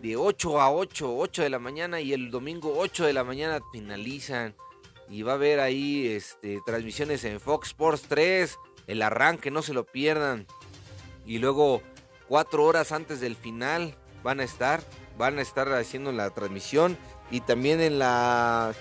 de 0.00 0.16
8 0.16 0.62
a 0.62 0.72
8, 0.72 1.18
8 1.18 1.42
de 1.42 1.50
la 1.50 1.58
mañana 1.58 2.00
y 2.00 2.14
el 2.14 2.30
domingo 2.30 2.72
8 2.78 3.04
de 3.04 3.12
la 3.12 3.24
mañana 3.24 3.60
finalizan. 3.72 4.56
Y 5.10 5.20
va 5.20 5.32
a 5.32 5.34
haber 5.34 5.60
ahí 5.60 6.06
este, 6.06 6.58
transmisiones 6.64 7.24
en 7.24 7.40
Fox 7.40 7.68
Sports 7.68 8.06
3, 8.08 8.58
el 8.86 9.02
arranque, 9.02 9.50
no 9.50 9.60
se 9.60 9.74
lo 9.74 9.84
pierdan. 9.84 10.46
Y 11.26 11.40
luego, 11.40 11.82
4 12.28 12.64
horas 12.64 12.90
antes 12.90 13.20
del 13.20 13.36
final, 13.36 13.96
van 14.22 14.40
a 14.40 14.44
estar, 14.44 14.82
van 15.18 15.38
a 15.38 15.42
estar 15.42 15.70
haciendo 15.74 16.10
la 16.10 16.30
transmisión. 16.30 16.96
Y 17.30 17.42
también 17.42 17.82
en 17.82 17.98
la 17.98 18.74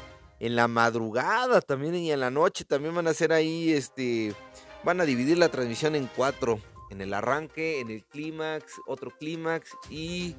en 0.44 0.58
la 0.58 0.68
madrugada 0.68 1.62
también 1.62 1.96
y 1.96 2.12
en 2.12 2.20
la 2.20 2.30
noche 2.30 2.66
también 2.66 2.94
van 2.94 3.08
a 3.08 3.12
hacer 3.12 3.32
ahí, 3.32 3.72
este, 3.72 4.36
van 4.84 5.00
a 5.00 5.06
dividir 5.06 5.38
la 5.38 5.48
transmisión 5.48 5.96
en 5.96 6.10
cuatro, 6.14 6.60
en 6.90 7.00
el 7.00 7.14
arranque, 7.14 7.80
en 7.80 7.90
el 7.90 8.04
clímax, 8.04 8.74
otro 8.86 9.10
clímax 9.12 9.72
y 9.90 10.36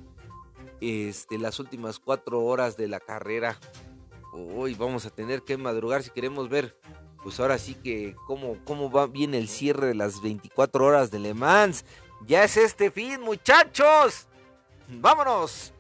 este, 0.83 1.39
las 1.39 1.59
últimas 1.59 2.01
cuatro 2.01 2.45
horas 2.45 2.77
de 2.77 2.87
la 2.87 3.01
carrera. 3.01 3.59
Hoy 4.35 4.75
vamos 4.75 5.07
a 5.07 5.11
tener 5.11 5.41
que 5.41 5.57
madrugar 5.57 6.03
si 6.03 6.11
queremos 6.11 6.51
ver, 6.51 6.79
pues 7.23 7.41
ahora 7.41 7.57
sí 7.57 7.75
que 7.75 8.15
cómo, 8.27 8.59
cómo 8.67 8.91
va 8.91 9.07
bien 9.07 9.33
el 9.33 9.49
cierre 9.49 9.87
de 9.87 9.95
las 9.95 10.21
24 10.21 10.85
horas 10.85 11.11
de 11.11 11.19
Le 11.19 11.33
Mans. 11.33 11.87
Ya 12.27 12.45
es 12.45 12.59
este 12.59 12.91
fin, 12.91 13.23
muchachos. 13.23 14.29
Vámonos. 14.87 15.74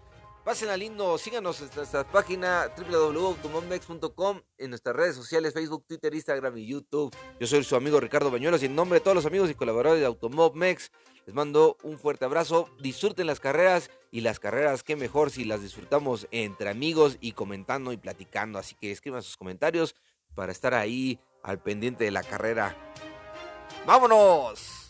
Pásenla 0.44 0.76
lindo, 0.76 1.16
síganos 1.16 1.58
en 1.62 1.70
nuestra 1.74 2.04
página 2.04 2.70
www.automobmex.com, 2.76 4.42
en 4.58 4.68
nuestras 4.68 4.94
redes 4.94 5.16
sociales, 5.16 5.54
Facebook, 5.54 5.86
Twitter, 5.86 6.14
Instagram 6.14 6.58
y 6.58 6.66
YouTube. 6.66 7.16
Yo 7.40 7.46
soy 7.46 7.64
su 7.64 7.74
amigo 7.76 7.98
Ricardo 7.98 8.30
Bañuelos 8.30 8.62
y 8.62 8.66
en 8.66 8.74
nombre 8.74 8.98
de 8.98 9.02
todos 9.02 9.14
los 9.14 9.24
amigos 9.24 9.48
y 9.48 9.54
colaboradores 9.54 10.02
de 10.02 10.06
Automobmex, 10.06 10.92
les 11.24 11.34
mando 11.34 11.78
un 11.82 11.96
fuerte 11.96 12.26
abrazo. 12.26 12.68
Disfruten 12.78 13.26
las 13.26 13.40
carreras 13.40 13.90
y 14.10 14.20
las 14.20 14.38
carreras, 14.38 14.82
qué 14.82 14.96
mejor 14.96 15.30
si 15.30 15.46
las 15.46 15.62
disfrutamos 15.62 16.28
entre 16.30 16.68
amigos 16.68 17.16
y 17.22 17.32
comentando 17.32 17.94
y 17.94 17.96
platicando. 17.96 18.58
Así 18.58 18.74
que 18.74 18.90
escriban 18.90 19.22
sus 19.22 19.38
comentarios 19.38 19.94
para 20.34 20.52
estar 20.52 20.74
ahí 20.74 21.18
al 21.42 21.62
pendiente 21.62 22.04
de 22.04 22.10
la 22.10 22.22
carrera. 22.22 22.76
¡Vámonos! 23.86 24.83